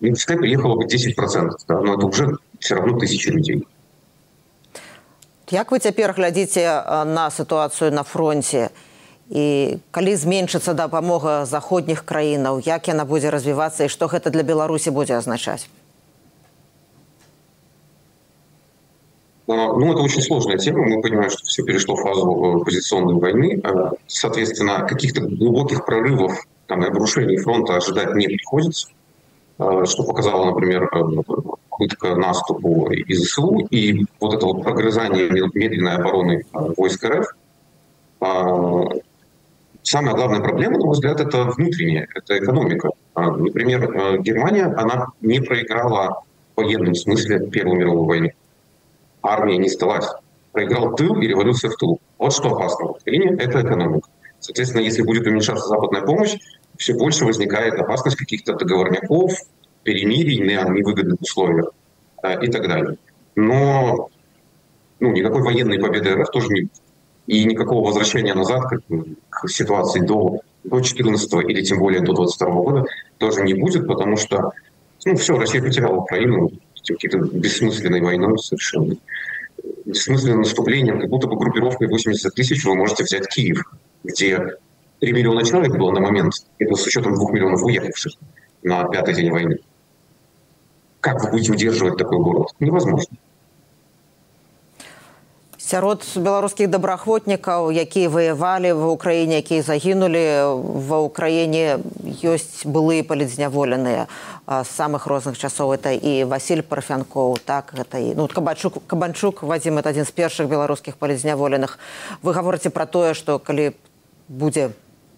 И 0.00 0.10
пускай 0.10 0.36
приехало 0.36 0.74
бы 0.74 0.86
10%, 0.86 1.50
да, 1.68 1.80
но 1.82 1.94
это 1.94 2.06
уже 2.06 2.36
все 2.58 2.74
равно 2.74 2.98
тысячи 2.98 3.28
людей. 3.28 3.64
Як 5.51 5.71
вы 5.71 5.79
цяпер 5.83 6.13
глядзіце 6.15 6.63
на 7.05 7.27
сітуацыю 7.29 7.91
на 7.91 8.03
фронте 8.07 8.69
і 9.31 9.77
калі 9.91 10.15
зменшыцца 10.15 10.73
дапамога 10.75 11.43
заходніх 11.45 12.03
краінаў, 12.07 12.63
як 12.63 12.87
яна 12.87 13.03
будзе 13.03 13.31
развівацца 13.31 13.87
і 13.87 13.91
што 13.91 14.07
гэта 14.07 14.31
для 14.31 14.43
Беларусі 14.43 14.91
будзе 14.95 15.19
азначаць? 15.19 15.67
Ну, 19.47 19.91
это 19.91 20.01
очень 20.01 20.21
сложная 20.21 20.57
тема. 20.57 20.85
Мы 20.85 21.01
понимаем, 21.01 21.29
что 21.29 21.43
все 21.43 21.63
перешло 21.63 21.95
в 21.95 22.01
фазу 22.01 22.61
э, 22.61 22.63
позиционной 22.63 23.15
войны. 23.15 23.61
Соответственно, 24.07 24.87
каких-то 24.87 25.21
глубоких 25.21 25.85
прорывов 25.85 26.45
там, 26.67 26.83
и 26.83 26.87
обрушений 26.87 27.37
фронта 27.37 27.75
ожидать 27.75 28.15
не 28.15 28.27
приходится. 28.27 28.87
Что 29.57 30.03
показало, 30.03 30.45
например, 30.45 30.83
э, 30.83 31.34
попытка 31.76 32.14
наступу 32.14 32.90
из 32.90 33.30
СУ 33.30 33.58
и 33.70 34.04
вот 34.20 34.34
это 34.34 34.46
вот 34.46 34.62
прогрызание 34.62 35.28
медленной 35.54 35.96
обороны 35.96 36.44
войск 36.52 37.04
РФ, 37.04 37.26
а, 38.20 38.84
самая 39.82 40.14
главная 40.14 40.40
проблема, 40.40 40.78
на 40.78 40.86
мой 40.86 40.94
взгляд, 40.94 41.20
это 41.20 41.44
внутренняя, 41.44 42.08
это 42.14 42.38
экономика. 42.38 42.90
А, 43.14 43.30
например, 43.30 43.90
а, 43.94 44.18
Германия, 44.18 44.64
она 44.64 45.08
не 45.20 45.40
проиграла 45.40 46.22
в 46.54 46.60
военном 46.62 46.94
смысле 46.94 47.46
Первую 47.50 47.78
мировую 47.78 48.04
войну. 48.04 48.30
Армия 49.22 49.58
не 49.58 49.68
сдалась. 49.68 50.08
Проиграл 50.52 50.94
тыл 50.94 51.20
и 51.20 51.26
революция 51.26 51.70
в 51.70 51.76
тылу. 51.76 52.00
Вот 52.18 52.32
что 52.32 52.48
опасно 52.48 52.86
в 52.86 52.90
Украине– 52.92 53.36
это 53.38 53.60
экономика. 53.60 54.08
Соответственно, 54.40 54.82
если 54.82 55.02
будет 55.02 55.26
уменьшаться 55.26 55.66
западная 55.66 56.02
помощь, 56.02 56.36
все 56.78 56.94
больше 56.94 57.24
возникает 57.24 57.74
опасность 57.74 58.16
каких-то 58.16 58.54
договорняков, 58.54 59.32
перемирий 59.86 60.40
на 60.40 60.68
невыгодных 60.68 61.20
условиях 61.20 61.70
э, 62.22 62.44
и 62.44 62.50
так 62.50 62.68
далее. 62.68 62.96
Но 63.36 64.08
ну, 64.98 65.12
никакой 65.12 65.42
военной 65.42 65.78
победы 65.78 66.14
РФ 66.14 66.30
тоже 66.30 66.48
не 66.48 66.68
и 67.26 67.44
никакого 67.44 67.86
возвращения 67.86 68.34
назад 68.34 68.62
к, 68.68 68.80
к 69.30 69.48
ситуации 69.48 70.00
до, 70.00 70.40
до 70.64 70.80
14 70.80 71.32
или 71.48 71.62
тем 71.62 71.78
более 71.78 72.00
до 72.00 72.12
22 72.12 72.50
года 72.50 72.84
тоже 73.18 73.42
не 73.42 73.54
будет, 73.54 73.86
потому 73.86 74.16
что 74.16 74.52
ну, 75.04 75.16
все, 75.16 75.36
Россия 75.36 75.62
потеряла 75.62 75.96
Украину 75.96 76.50
какие-то 76.86 77.18
бессмысленной 77.18 78.00
войной 78.00 78.38
совершенно. 78.38 78.96
Бессмысленным 79.84 80.40
наступлением, 80.40 81.00
как 81.00 81.10
будто 81.10 81.26
бы 81.26 81.36
группировкой 81.36 81.88
80 81.88 82.32
тысяч 82.34 82.64
вы 82.64 82.76
можете 82.76 83.02
взять 83.02 83.26
Киев, 83.28 83.62
где 84.04 84.56
3 85.00 85.12
миллиона 85.12 85.44
человек 85.44 85.76
было 85.76 85.90
на 85.90 86.00
момент, 86.00 86.32
это 86.58 86.74
с 86.76 86.86
учетом 86.86 87.14
2 87.14 87.32
миллионов 87.32 87.62
уехавших 87.64 88.12
на 88.62 88.84
пятый 88.88 89.14
день 89.14 89.30
войны. 89.30 89.58
Как 91.00 91.22
вы 91.22 91.30
будете 91.30 91.52
удерживать 91.52 91.98
такой 91.98 92.18
город? 92.18 92.48
Невозможно. 92.60 93.16
сярод 95.66 96.04
беларускіх 96.14 96.70
добраахвотнікаў 96.70 97.72
якія 97.74 98.08
ваявалі 98.08 98.72
в 98.72 98.86
украіне 98.86 99.42
якія 99.42 99.66
загінулі 99.66 100.22
ва 100.62 100.98
ўкраіне 101.02 101.82
ёсць 102.22 102.62
былыя 102.62 103.02
палідзняволеныя 103.02 104.06
з 104.46 104.70
самых 104.70 105.10
розных 105.10 105.34
часоў 105.34 105.74
это 105.74 105.90
і 105.90 106.22
василь 106.30 106.62
парфянкоў 106.62 107.42
так 107.42 107.74
гэта 107.74 107.98
і 107.98 108.14
ну 108.14 108.30
кабачук 108.30 108.78
кабанчук 108.86 109.42
вадзім 109.42 109.82
это 109.82 109.90
адзін 109.90 110.06
з 110.06 110.14
першых 110.14 110.46
беларускіх 110.46 111.02
палідзняволеных 111.02 111.78
вы 112.22 112.30
гаворыце 112.30 112.70
пра 112.70 112.86
тое 112.86 113.18
што 113.18 113.42
калі 113.42 113.74
будзе 114.30 114.70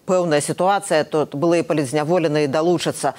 пэўная 0.09 0.41
сітуацыя 0.41 1.05
то 1.05 1.29
былыя 1.33 1.63
палізняволеныя 1.69 2.49
далучацца. 2.49 3.13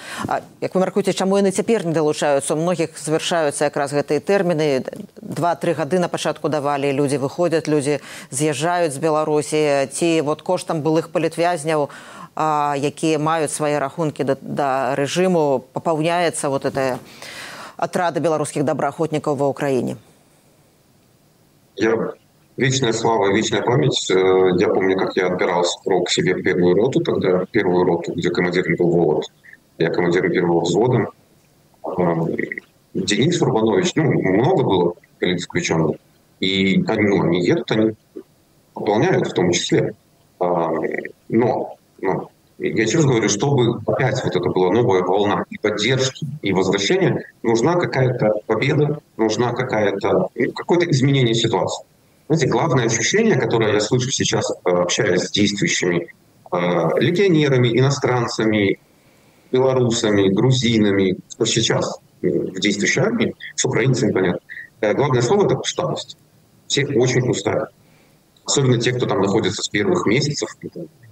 Як 0.61 0.73
вы 0.73 0.81
мяркуеце 0.81 1.13
чаму 1.13 1.37
яны 1.37 1.53
цяпер 1.53 1.85
не 1.85 1.93
далучаюцца? 1.93 2.57
Многіх 2.57 2.97
завяршаюцца 2.97 3.69
якраз 3.69 3.93
гэтыя 3.93 4.19
тэрміны. 4.19 4.83
Два-тры 5.21 5.77
гады 5.77 6.01
на 6.01 6.09
пачатку 6.09 6.49
давалі 6.49 6.89
людзі 6.91 7.21
выходзяць 7.21 7.69
людзі 7.69 8.01
з'язджаюць 8.33 8.97
з 8.97 8.97
беларусі. 8.97 9.61
Ці 9.93 10.21
вот 10.25 10.41
коштам 10.41 10.81
былых 10.81 11.13
палітвязняў 11.13 11.89
якія 12.39 13.19
маюць 13.19 13.51
свае 13.51 13.79
рахункі 13.79 14.23
да, 14.23 14.35
да 14.41 14.95
рэжыму 14.95 15.65
папаўняецца 15.73 16.49
вот 16.49 16.65
это 16.65 16.99
атрада 17.75 18.19
беларускіх 18.19 18.63
добраахвотнікаў 18.63 19.35
ва 19.35 19.51
ўкраіне 19.51 19.97
Вечная 22.59 22.91
слава, 22.91 23.33
вечная 23.33 23.61
память. 23.61 24.11
Э, 24.11 24.49
я 24.59 24.67
помню, 24.67 24.97
как 24.97 25.15
я 25.15 25.27
отбирал 25.27 25.63
срок 25.63 26.09
себе 26.09 26.35
в 26.35 26.43
первую 26.43 26.75
роту, 26.75 26.99
тогда 26.99 27.45
первую 27.49 27.85
роту, 27.85 28.13
где 28.13 28.29
командиром 28.31 28.75
был 28.75 28.89
Волод. 28.89 29.25
Я 29.77 29.89
командиром 29.89 30.29
первого 30.29 30.59
взвода. 30.59 31.07
Денис 32.93 33.41
Рубанович, 33.41 33.95
ну, 33.95 34.11
много 34.11 34.63
было 34.63 34.93
политзаключенных. 35.21 35.95
И 36.41 36.83
они, 36.85 37.03
ну, 37.07 37.23
они 37.23 37.45
едут, 37.45 37.71
они 37.71 37.93
выполняют 38.75 39.27
в 39.27 39.33
том 39.33 39.53
числе. 39.53 39.93
А, 40.41 40.69
но, 41.29 41.77
но 42.01 42.29
я 42.57 42.83
раз 42.83 43.05
говорю, 43.05 43.29
чтобы 43.29 43.79
опять 43.87 44.21
вот 44.21 44.35
это 44.35 44.49
была 44.49 44.73
новая 44.73 45.03
волна 45.03 45.45
и 45.49 45.57
поддержки, 45.57 46.27
и 46.41 46.51
возвращения, 46.51 47.23
нужна 47.41 47.75
какая-то 47.75 48.33
победа, 48.47 48.99
нужна 49.15 49.53
какая-то, 49.53 50.27
ну, 50.35 50.51
какое-то 50.51 50.91
изменение 50.91 51.35
ситуации. 51.35 51.85
Знаете, 52.29 52.47
главное 52.47 52.85
ощущение, 52.85 53.37
которое 53.37 53.73
я 53.73 53.79
слышу 53.79 54.11
сейчас, 54.11 54.51
э, 54.51 54.69
общаясь 54.69 55.23
с 55.23 55.31
действующими 55.31 56.09
э, 56.51 56.57
легионерами, 56.99 57.69
иностранцами, 57.69 58.79
белорусами, 59.51 60.29
грузинами, 60.29 61.17
кто 61.31 61.45
сейчас 61.45 61.99
в 62.21 62.59
действующей 62.59 63.01
армии, 63.01 63.33
с 63.55 63.65
украинцами, 63.65 64.11
понятно. 64.11 64.41
Э, 64.79 64.93
главное 64.93 65.23
слово– 65.23 65.45
это 65.47 65.55
усталость. 65.55 66.17
Все 66.67 66.85
очень 66.85 67.27
устали. 67.27 67.65
Особенно 68.45 68.77
те, 68.77 68.91
кто 68.91 69.07
там 69.07 69.21
находится 69.21 69.63
с 69.63 69.67
первых 69.67 70.05
месяцев, 70.05 70.55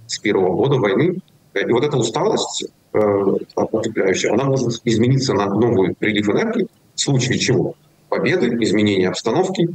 с 0.06 0.18
первого 0.20 0.54
года 0.54 0.76
войны. 0.76 1.18
И 1.52 1.72
вот 1.72 1.82
эта 1.82 1.96
усталость 1.96 2.66
потребляющая, 2.92 4.32
она 4.32 4.44
может 4.44 4.80
измениться 4.84 5.34
на 5.34 5.46
новый 5.46 5.96
прилив 5.96 6.28
энергии, 6.28 6.68
в 6.94 7.00
случае 7.00 7.38
чего? 7.38 7.74
Победы, 8.08 8.56
изменения 8.62 9.08
обстановки, 9.08 9.68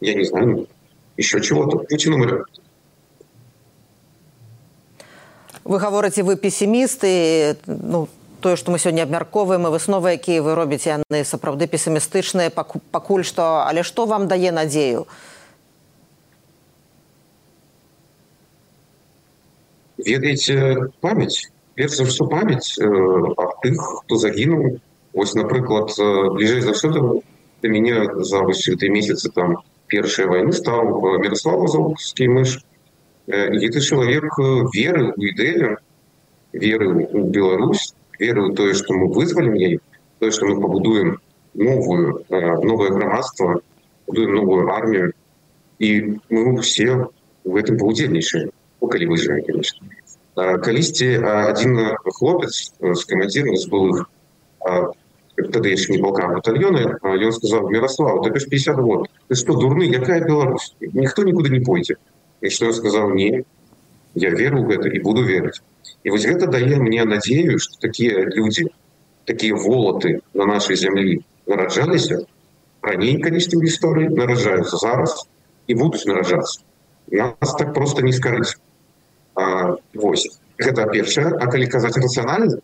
я 0.00 0.14
не 0.14 0.24
знаю, 0.24 0.66
еще 1.16 1.40
чего-то. 1.40 1.78
Путин 1.78 2.14
умрет. 2.14 2.46
Вы 5.64 5.78
говорите, 5.78 6.22
вы 6.22 6.36
пессимист, 6.36 7.04
і 7.04 7.54
ну, 7.66 8.08
тое, 8.40 8.56
што 8.56 8.72
мы 8.72 8.78
сёння 8.78 9.04
абмярковаем, 9.04 9.66
і 9.66 9.70
высновы, 9.70 10.18
якія 10.18 10.42
вы 10.42 10.54
робіце, 10.58 10.98
яны 10.98 11.22
сапраўды 11.22 11.70
песімістычныя, 11.70 12.50
пакуль 12.50 13.22
што, 13.22 13.62
але 13.62 13.86
што 13.86 14.06
вам 14.06 14.26
дае 14.26 14.50
надзею? 14.50 15.06
Ведаеце 20.02 20.90
памяць, 20.98 21.46
перш 21.78 21.94
за 21.94 22.10
ўсё 22.10 22.26
памяць 22.26 22.74
э, 22.82 22.86
аб 23.38 23.62
тых, 23.62 23.78
хто 24.02 24.18
загінуў. 24.18 24.82
Вось, 25.14 25.38
напрыклад, 25.38 25.94
э, 25.94 26.34
бліжэй 26.34 26.66
за 26.66 26.74
ўсё 26.74 27.22
да 27.62 27.68
мяне 27.70 28.10
за 28.26 28.42
вось 28.42 28.66
гэтыя 28.66 28.90
месяцы 28.90 29.30
там 29.30 29.62
першай 29.88 30.26
вайны 30.26 30.52
стаў 30.52 31.00
Мирослав 31.22 31.64
Азовскі 31.68 32.28
мыш. 32.28 32.60
Гэты 33.28 33.80
чалавек 33.80 34.34
верыў 34.74 35.12
у 35.16 35.22
ідэю, 35.30 35.76
верыў 36.52 37.06
у 37.12 37.24
Беларусь, 37.30 37.94
верыў 38.18 38.54
тое, 38.58 38.74
што 38.74 38.94
мы 38.94 39.12
вызвалім 39.12 39.54
яе, 39.54 39.78
тое, 40.18 40.30
што 40.30 40.46
мы 40.46 40.60
пабудуем 40.60 41.18
новую 41.54 42.24
новае 42.30 42.90
грамадства, 42.90 43.60
будуем 44.06 44.34
новую 44.34 44.68
армію 44.68 45.12
і 45.82 46.18
мы 46.30 46.60
все 46.60 47.10
в 47.44 47.58
гэтым 47.58 47.78
паўдзельнічаем, 47.78 48.50
калі 48.78 49.06
выжывем, 49.10 49.42
конечно. 49.42 49.82
Калісьці 50.34 51.20
адзін 51.26 51.98
хлопец 52.16 52.72
з 52.78 53.00
камандзірам 53.04 53.56
з 53.58 53.66
былых 53.68 54.06
тогда 55.36 55.68
еще 55.68 55.92
не 55.92 55.98
полка 55.98 56.28
батальона, 56.28 56.98
и 57.02 57.24
он 57.24 57.32
сказал, 57.32 57.68
Мирослав, 57.68 58.22
тебе 58.22 58.38
ж 58.38 58.48
50 58.48 58.76
год, 58.76 59.08
ты 59.28 59.34
что, 59.34 59.54
дурный, 59.54 59.92
какая 59.92 60.24
Беларусь? 60.24 60.74
Никто 60.80 61.22
никуда 61.22 61.48
не 61.48 61.60
пойдет. 61.60 61.98
И 62.40 62.48
что 62.48 62.66
я 62.66 62.72
сказал, 62.72 63.10
не, 63.10 63.44
я 64.14 64.30
верю 64.30 64.64
в 64.64 64.70
это 64.70 64.88
и 64.88 64.98
буду 65.00 65.22
верить. 65.22 65.60
И 66.02 66.10
вот 66.10 66.24
это 66.24 66.46
дает 66.46 66.78
мне 66.78 67.04
надею, 67.04 67.58
что 67.58 67.78
такие 67.80 68.24
люди, 68.24 68.66
такие 69.24 69.54
волоты 69.54 70.20
на 70.34 70.46
нашей 70.46 70.76
земле 70.76 71.20
нараджались, 71.46 72.10
ранее, 72.80 73.20
конечно, 73.20 73.58
в 73.58 73.64
истории, 73.64 74.08
наражаются 74.08 74.76
зараз 74.76 75.26
и 75.66 75.74
будут 75.74 76.04
наражаться. 76.04 76.62
Нас 77.10 77.54
так 77.56 77.74
просто 77.74 78.02
не 78.02 78.12
скорыть. 78.12 78.56
А, 79.34 79.76
вось. 79.94 80.28
Это 80.56 80.86
первое. 80.86 81.38
А 81.38 81.46
коли 81.46 81.66
казать 81.66 81.96
рационально, 81.96 82.58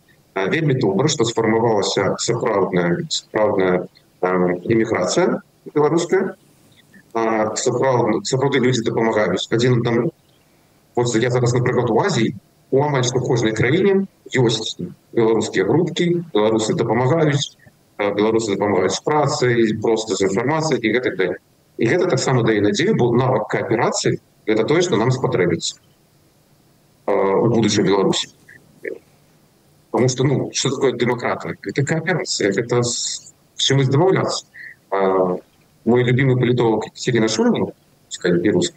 вельмі 0.47 0.73
добра 0.79 1.09
што 1.09 1.25
сфармавалася 1.25 2.15
сапраўдная 2.21 3.05
сапраўдная 3.09 3.87
іміграцыя 4.21 5.41
беларуская 5.73 6.35
сапраўдна 7.14 8.24
сапраўды 8.26 8.60
людзі 8.64 8.84
дапамагаюць 8.88 9.46
адзін 9.54 9.78
аднаму 9.78 10.10
вот 10.98 11.14
я 11.14 11.30
зараз 11.30 11.54
напрыклад 11.54 11.90
у 11.90 12.00
азіі 12.02 12.34
у 12.74 12.82
амаль 12.82 13.06
што 13.06 13.22
кожнай 13.22 13.54
краіне 13.54 14.06
ёсць 14.34 14.74
беларускія 15.14 15.66
групкі 15.70 16.06
беларусы 16.34 16.74
дапамагаюць 16.74 17.54
беларусы 17.98 18.54
дапамагаюць 18.58 18.98
з 18.98 19.02
працай 19.06 19.74
просто 19.82 20.18
з 20.18 20.26
інфармацыяй 20.28 20.82
і 20.82 20.94
гэтак 20.98 21.18
далей 21.22 21.38
і 21.78 21.90
гэта 21.94 22.10
таксама 22.10 22.42
дае 22.42 22.60
надзею 22.60 22.98
бо 22.98 23.10
нават 23.14 23.46
кааперацыі 23.46 24.18
это 24.46 24.66
тое 24.66 24.82
што 24.82 24.98
нам 24.98 25.14
спатрэбіцца 25.14 25.78
у 27.06 27.48
будучай 27.48 27.86
беларусі 27.86 28.34
Потому 29.94 30.08
что, 30.08 30.24
ну, 30.24 30.50
что 30.52 30.70
такое 30.70 30.92
демократы? 30.94 31.56
Это 31.62 31.84
кооперация, 31.84 32.50
это 32.50 32.82
с 32.82 33.32
чем 33.54 33.80
избавляться. 33.80 34.44
Мой 35.84 36.02
любимый 36.02 36.36
политолог 36.36 36.86
Екатерина 36.86 37.28
Шульман, 37.28 37.72
сказать 38.08 38.42
по-русски, 38.42 38.76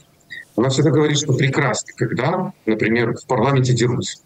она 0.56 0.70
всегда 0.70 0.90
говорит, 0.90 1.18
что 1.18 1.34
прекрасно, 1.34 1.94
когда, 1.96 2.52
например, 2.66 3.16
в 3.16 3.26
парламенте 3.26 3.74
дерутся. 3.74 4.20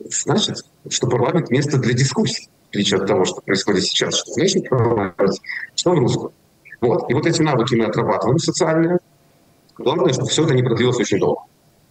Значит, 0.00 0.64
что 0.90 1.08
парламент– 1.08 1.50
место 1.50 1.78
для 1.78 1.92
дискуссий, 1.92 2.48
в 2.66 2.68
отличие 2.70 3.00
от 3.00 3.06
того, 3.06 3.24
что 3.24 3.40
происходит 3.40 3.84
сейчас, 3.84 4.16
что 4.16 4.32
внешний 4.34 4.68
парламент, 4.68 5.14
что 5.74 5.92
в 5.92 5.98
русском. 5.98 6.32
Вот. 6.80 7.10
И 7.10 7.14
вот 7.14 7.26
эти 7.26 7.42
навыки 7.42 7.74
мы 7.74 7.86
отрабатываем 7.86 8.38
социальные. 8.38 8.98
Главное, 9.76 10.12
чтобы 10.12 10.28
все 10.28 10.44
это 10.44 10.54
не 10.54 10.62
продлилось 10.62 10.98
очень 10.98 11.18
долго. 11.18 11.42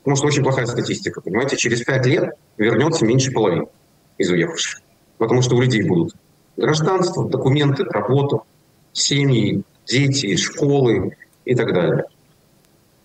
Потому 0.03 0.15
что 0.15 0.27
очень 0.27 0.43
плохая 0.43 0.65
статистика, 0.65 1.19
понимаете, 1.21 1.57
через 1.57 1.81
пять 1.81 2.05
лет 2.05 2.33
вернется 2.57 3.05
меньше 3.05 3.31
половины 3.31 3.67
из 4.17 4.29
уехавших. 4.29 4.81
Потому 5.17 5.41
что 5.41 5.55
у 5.55 5.61
людей 5.61 5.83
будут 5.83 6.15
гражданство, 6.55 7.27
документы, 7.27 7.83
работа, 7.83 8.39
семьи, 8.93 9.63
дети, 9.87 10.35
школы 10.35 11.15
и 11.45 11.55
так 11.55 11.73
далее. 11.73 12.05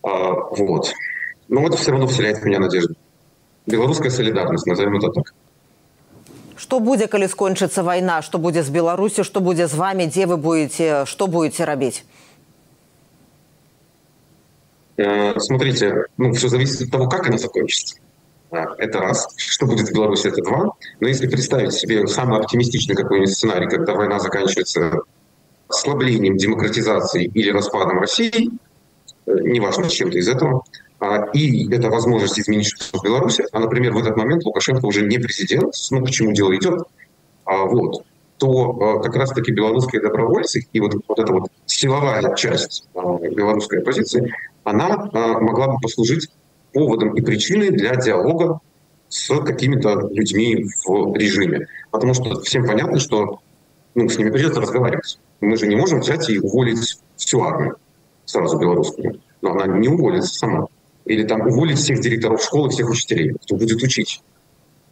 А, 0.03 0.33
вот. 0.33 0.93
Но 1.47 1.65
это 1.67 1.77
все 1.77 1.91
равно 1.91 2.07
вселяет 2.07 2.39
в 2.39 2.45
меня 2.45 2.59
надежду. 2.59 2.95
Белорусская 3.65 4.09
солидарность, 4.09 4.65
назовем 4.65 4.97
это 4.97 5.09
так. 5.09 5.33
Что 6.55 6.79
будет, 6.79 7.09
когда 7.09 7.27
скончится 7.27 7.83
война? 7.83 8.21
Что 8.21 8.37
будет 8.37 8.65
с 8.65 8.69
Беларусью? 8.69 9.23
Что 9.23 9.39
будет 9.39 9.69
с 9.69 9.73
вами? 9.73 10.05
Где 10.05 10.25
вы 10.25 10.37
будете? 10.37 11.05
Что 11.05 11.27
будете 11.27 11.65
робить? 11.65 12.05
Э, 14.97 15.39
смотрите, 15.39 16.05
ну, 16.17 16.33
все 16.33 16.47
зависит 16.47 16.81
от 16.81 16.91
того, 16.91 17.09
как 17.09 17.27
она 17.27 17.37
закончится. 17.37 17.97
Это 18.51 18.99
раз. 18.99 19.27
Что 19.35 19.65
будет 19.65 19.89
в 19.89 19.93
Беларуси, 19.93 20.27
это 20.27 20.41
два. 20.43 20.69
Но 20.99 21.07
если 21.07 21.27
представить 21.27 21.73
себе 21.73 22.05
самый 22.07 22.39
оптимистичный 22.39 22.95
какой-нибудь 22.95 23.33
сценарий, 23.33 23.67
когда 23.67 23.95
война 23.95 24.19
заканчивается 24.19 25.01
ослаблением 25.73 26.37
демократизации 26.37 27.25
или 27.25 27.49
распадом 27.49 27.99
России, 27.99 28.49
э, 29.25 29.31
неважно, 29.41 29.89
с 29.89 29.93
чем-то 29.93 30.17
из 30.17 30.27
этого, 30.27 30.63
а, 30.99 31.25
и 31.33 31.69
это 31.73 31.89
возможность 31.89 32.39
изменить 32.39 32.67
что-то 32.67 32.99
в 32.99 33.03
Беларуси, 33.03 33.45
а, 33.51 33.59
например, 33.59 33.93
в 33.93 33.97
этот 33.97 34.15
момент 34.15 34.45
Лукашенко 34.45 34.85
уже 34.85 35.05
не 35.05 35.17
президент, 35.17 35.73
ну, 35.91 36.01
почему 36.03 36.31
дело 36.31 36.55
идет, 36.55 36.83
а, 37.45 37.65
вот, 37.65 38.03
то 38.37 38.99
как 38.99 39.15
раз-таки 39.15 39.51
белорусские 39.51 40.01
добровольцы 40.01 40.65
и 40.71 40.79
вот, 40.79 40.95
вот 41.07 41.19
эта 41.19 41.31
вот 41.31 41.49
силовая 41.65 42.35
часть 42.35 42.87
белорусской 42.93 43.79
оппозиции, 43.79 44.33
она 44.63 45.09
могла 45.39 45.67
бы 45.67 45.77
послужить 45.81 46.29
поводом 46.73 47.15
и 47.15 47.21
причиной 47.21 47.69
для 47.69 47.95
диалога 47.95 48.59
с 49.07 49.27
какими-то 49.41 50.09
людьми 50.11 50.65
в 50.85 51.15
режиме. 51.15 51.67
Потому 51.91 52.13
что 52.13 52.41
всем 52.41 52.65
понятно, 52.65 52.99
что 52.99 53.39
ну, 53.95 54.09
с 54.09 54.17
ними 54.17 54.31
придется 54.31 54.61
разговаривать. 54.61 55.19
Мы 55.41 55.57
же 55.57 55.67
не 55.67 55.75
можем 55.75 55.99
взять 55.99 56.29
и 56.29 56.39
уволить 56.39 56.97
всю 57.15 57.41
армию 57.41 57.77
сразу 58.25 58.57
белорусскую. 58.57 59.21
Но 59.41 59.51
она 59.51 59.67
не 59.77 59.87
уволится 59.87 60.33
сама. 60.33 60.67
Или 61.05 61.23
там 61.23 61.41
уволить 61.47 61.77
всех 61.77 61.99
директоров 61.99 62.41
школы, 62.41 62.69
всех 62.69 62.89
учителей, 62.89 63.33
кто 63.33 63.55
будет 63.55 63.81
учить. 63.83 64.21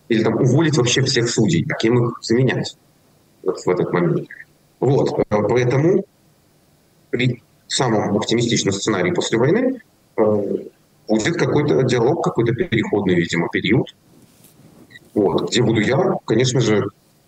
Или 0.10 0.24
там 0.24 0.36
уволить 0.36 0.78
вообще 0.78 1.02
всех 1.04 1.30
судей, 1.30 1.66
а 1.70 1.76
кем 1.76 2.04
их 2.04 2.20
заменять 2.22 2.76
вот 3.44 3.60
в 3.60 3.70
этот 3.70 3.92
момент. 3.92 4.28
Вот, 4.80 5.26
поэтому 5.30 6.06
при 7.10 7.42
самом 7.68 8.18
оптимистичном 8.18 8.74
сценарии 8.74 9.12
после 9.12 9.38
войны 9.38 9.82
э, 10.18 10.46
будет 11.08 11.38
какой-то 11.38 11.84
диалог, 11.84 12.24
какой-то 12.24 12.54
переходный, 12.54 13.16
видимо, 13.16 13.50
период, 13.50 13.88
вот, 15.14 15.50
где 15.50 15.62
буду 15.62 15.82
я, 15.82 16.16
конечно 16.26 16.60
же, 16.62 16.86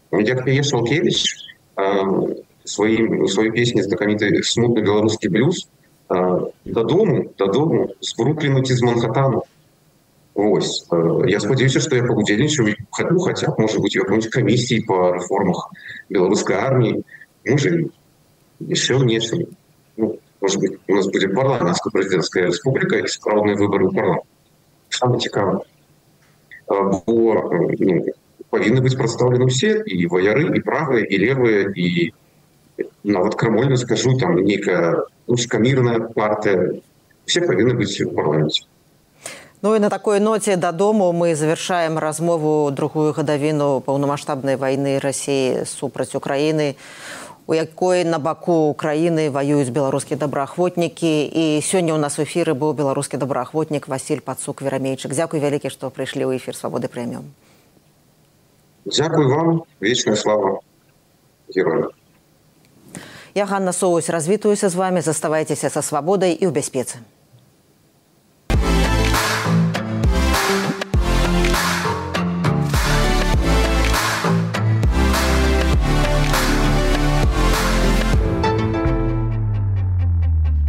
П'є 0.09 0.63
Шалкевич, 0.63 1.35
э, 1.35 1.62
своим, 2.64 3.26
своей 3.28 3.50
песни 3.50 3.80
знакомитый 3.80 4.42
«Смутный 4.42 4.82
белорусский 4.82 5.28
блюз», 5.28 5.68
э, 6.10 6.46
додому, 6.64 7.30
додому, 7.38 7.88
з 8.00 8.16
Брукліну 8.16 8.62
ці 8.62 8.74
з 8.74 8.82
Манхатану. 8.82 9.42
Ось. 10.34 10.86
Э, 10.90 11.28
я 11.28 11.40
сподіваюся, 11.40 11.80
що 11.80 11.96
я 11.96 12.02
погоджельничаю, 12.02 12.74
ну, 13.10 13.20
хотя 13.20 13.50
б, 13.50 13.54
може 13.58 13.78
бути, 13.78 13.98
в 13.98 14.02
якомусь 14.02 14.28
комісії 14.28 14.80
по 14.80 15.12
реформах 15.12 15.70
білоруської 16.10 16.58
армії, 16.58 17.04
може, 17.46 17.84
і 18.68 18.76
ще 18.76 18.94
в 18.94 19.04
нечому. 19.04 19.46
Ну, 19.96 20.18
может 20.40 20.60
быть, 20.60 20.78
у 20.88 20.94
нас 20.94 21.06
будет 21.06 21.34
парламентско-президентская 21.34 22.46
республика 22.46 22.96
и 22.96 23.06
справные 23.06 23.56
выборы 23.56 23.88
в 23.88 23.94
парламент. 23.94 24.22
Самое 24.88 25.20
цікаве. 25.20 25.58
Бо 26.68 27.48
ну, 27.80 28.04
повинны 28.53 28.81
быть 28.81 28.95
представлены 28.95 29.47
все, 29.47 29.81
и 29.81 30.05
вояры, 30.05 30.55
и 30.55 30.59
правые, 30.61 31.07
и 31.07 31.17
левые, 31.17 31.73
и 31.73 32.13
нават 33.03 33.33
крамольна 33.33 33.77
скажу 33.77 34.15
там 34.19 34.35
некая 34.35 35.05
узкамірная 35.25 35.99
партия. 35.99 36.81
Все 37.25 37.41
повинны 37.41 37.73
быть 37.73 37.99
в 37.99 38.13
парламенте. 38.13 38.61
Ну 39.63 39.75
і 39.75 39.79
на 39.79 39.89
такой 39.89 40.19
ноце 40.19 40.55
дадому 40.55 41.13
мы 41.13 41.35
завершаем 41.35 41.97
размову 41.97 42.69
другую 42.71 43.13
гадавіну 43.13 43.81
паўнамасштабнай 43.81 44.55
вайны 44.55 44.99
рассіі 44.99 45.65
супраць 45.65 46.13
Украіны 46.15 46.75
у 47.47 47.53
якой 47.53 48.03
на 48.03 48.19
баку 48.19 48.69
Украіны 48.69 49.31
ваююць 49.31 49.71
беларускія 49.71 50.19
добраахвотнікі 50.19 51.13
і 51.25 51.61
сёння 51.63 51.95
ў 51.95 51.97
нас 51.97 52.19
у 52.19 52.27
эфіры 52.27 52.53
быў 52.53 52.75
беларускі 52.75 53.17
добраахвотнік 53.17 53.87
Васіль 53.87 54.19
пацук 54.19 54.61
верамейчык 54.61 55.15
Дзякуй 55.15 55.39
вялікі 55.39 55.71
што 55.71 55.89
прыйшлі 55.89 56.27
ў 56.27 56.43
эфір 56.43 56.59
свабоды 56.59 56.91
прэміум 56.91 57.31
Дзякуй 58.84 59.26
вам 59.26 59.64
вечная 59.80 60.16
слава 60.16 60.60
героя 61.54 61.88
Я 63.34 63.46
Ганна 63.46 63.72
Соусь 63.72 64.10
развітуюся 64.10 64.68
з 64.68 64.74
вами 64.74 65.00
заставайцеся 65.00 65.70
са 65.70 65.82
свабодай 65.82 66.32
і 66.32 66.46
ў 66.46 66.52
бяспецы 66.52 66.98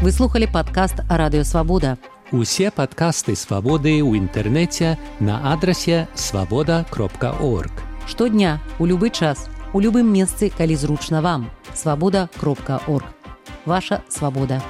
Вы 0.01 0.13
слухали 0.13 0.47
падкаст 0.47 1.03
радыёвабода. 1.09 1.97
Усе 2.31 2.71
падкасты 2.71 3.35
свабоды 3.35 3.99
ў 4.01 4.17
інтэрнэце 4.17 4.97
на 5.19 5.51
адрасе 5.51 6.07
свабода 6.15 6.85
кропка 6.89 7.35
орг. 7.37 7.69
Штодня 8.06 8.60
у 8.78 8.86
любы 8.86 9.10
час 9.10 9.48
у 9.72 9.80
любым 9.80 10.12
месцы, 10.12 10.52
калі 10.54 10.76
зручна 10.76 11.20
вам 11.20 11.50
орг. 12.86 13.04
Ваша 13.66 14.02
свабода. 14.08 14.62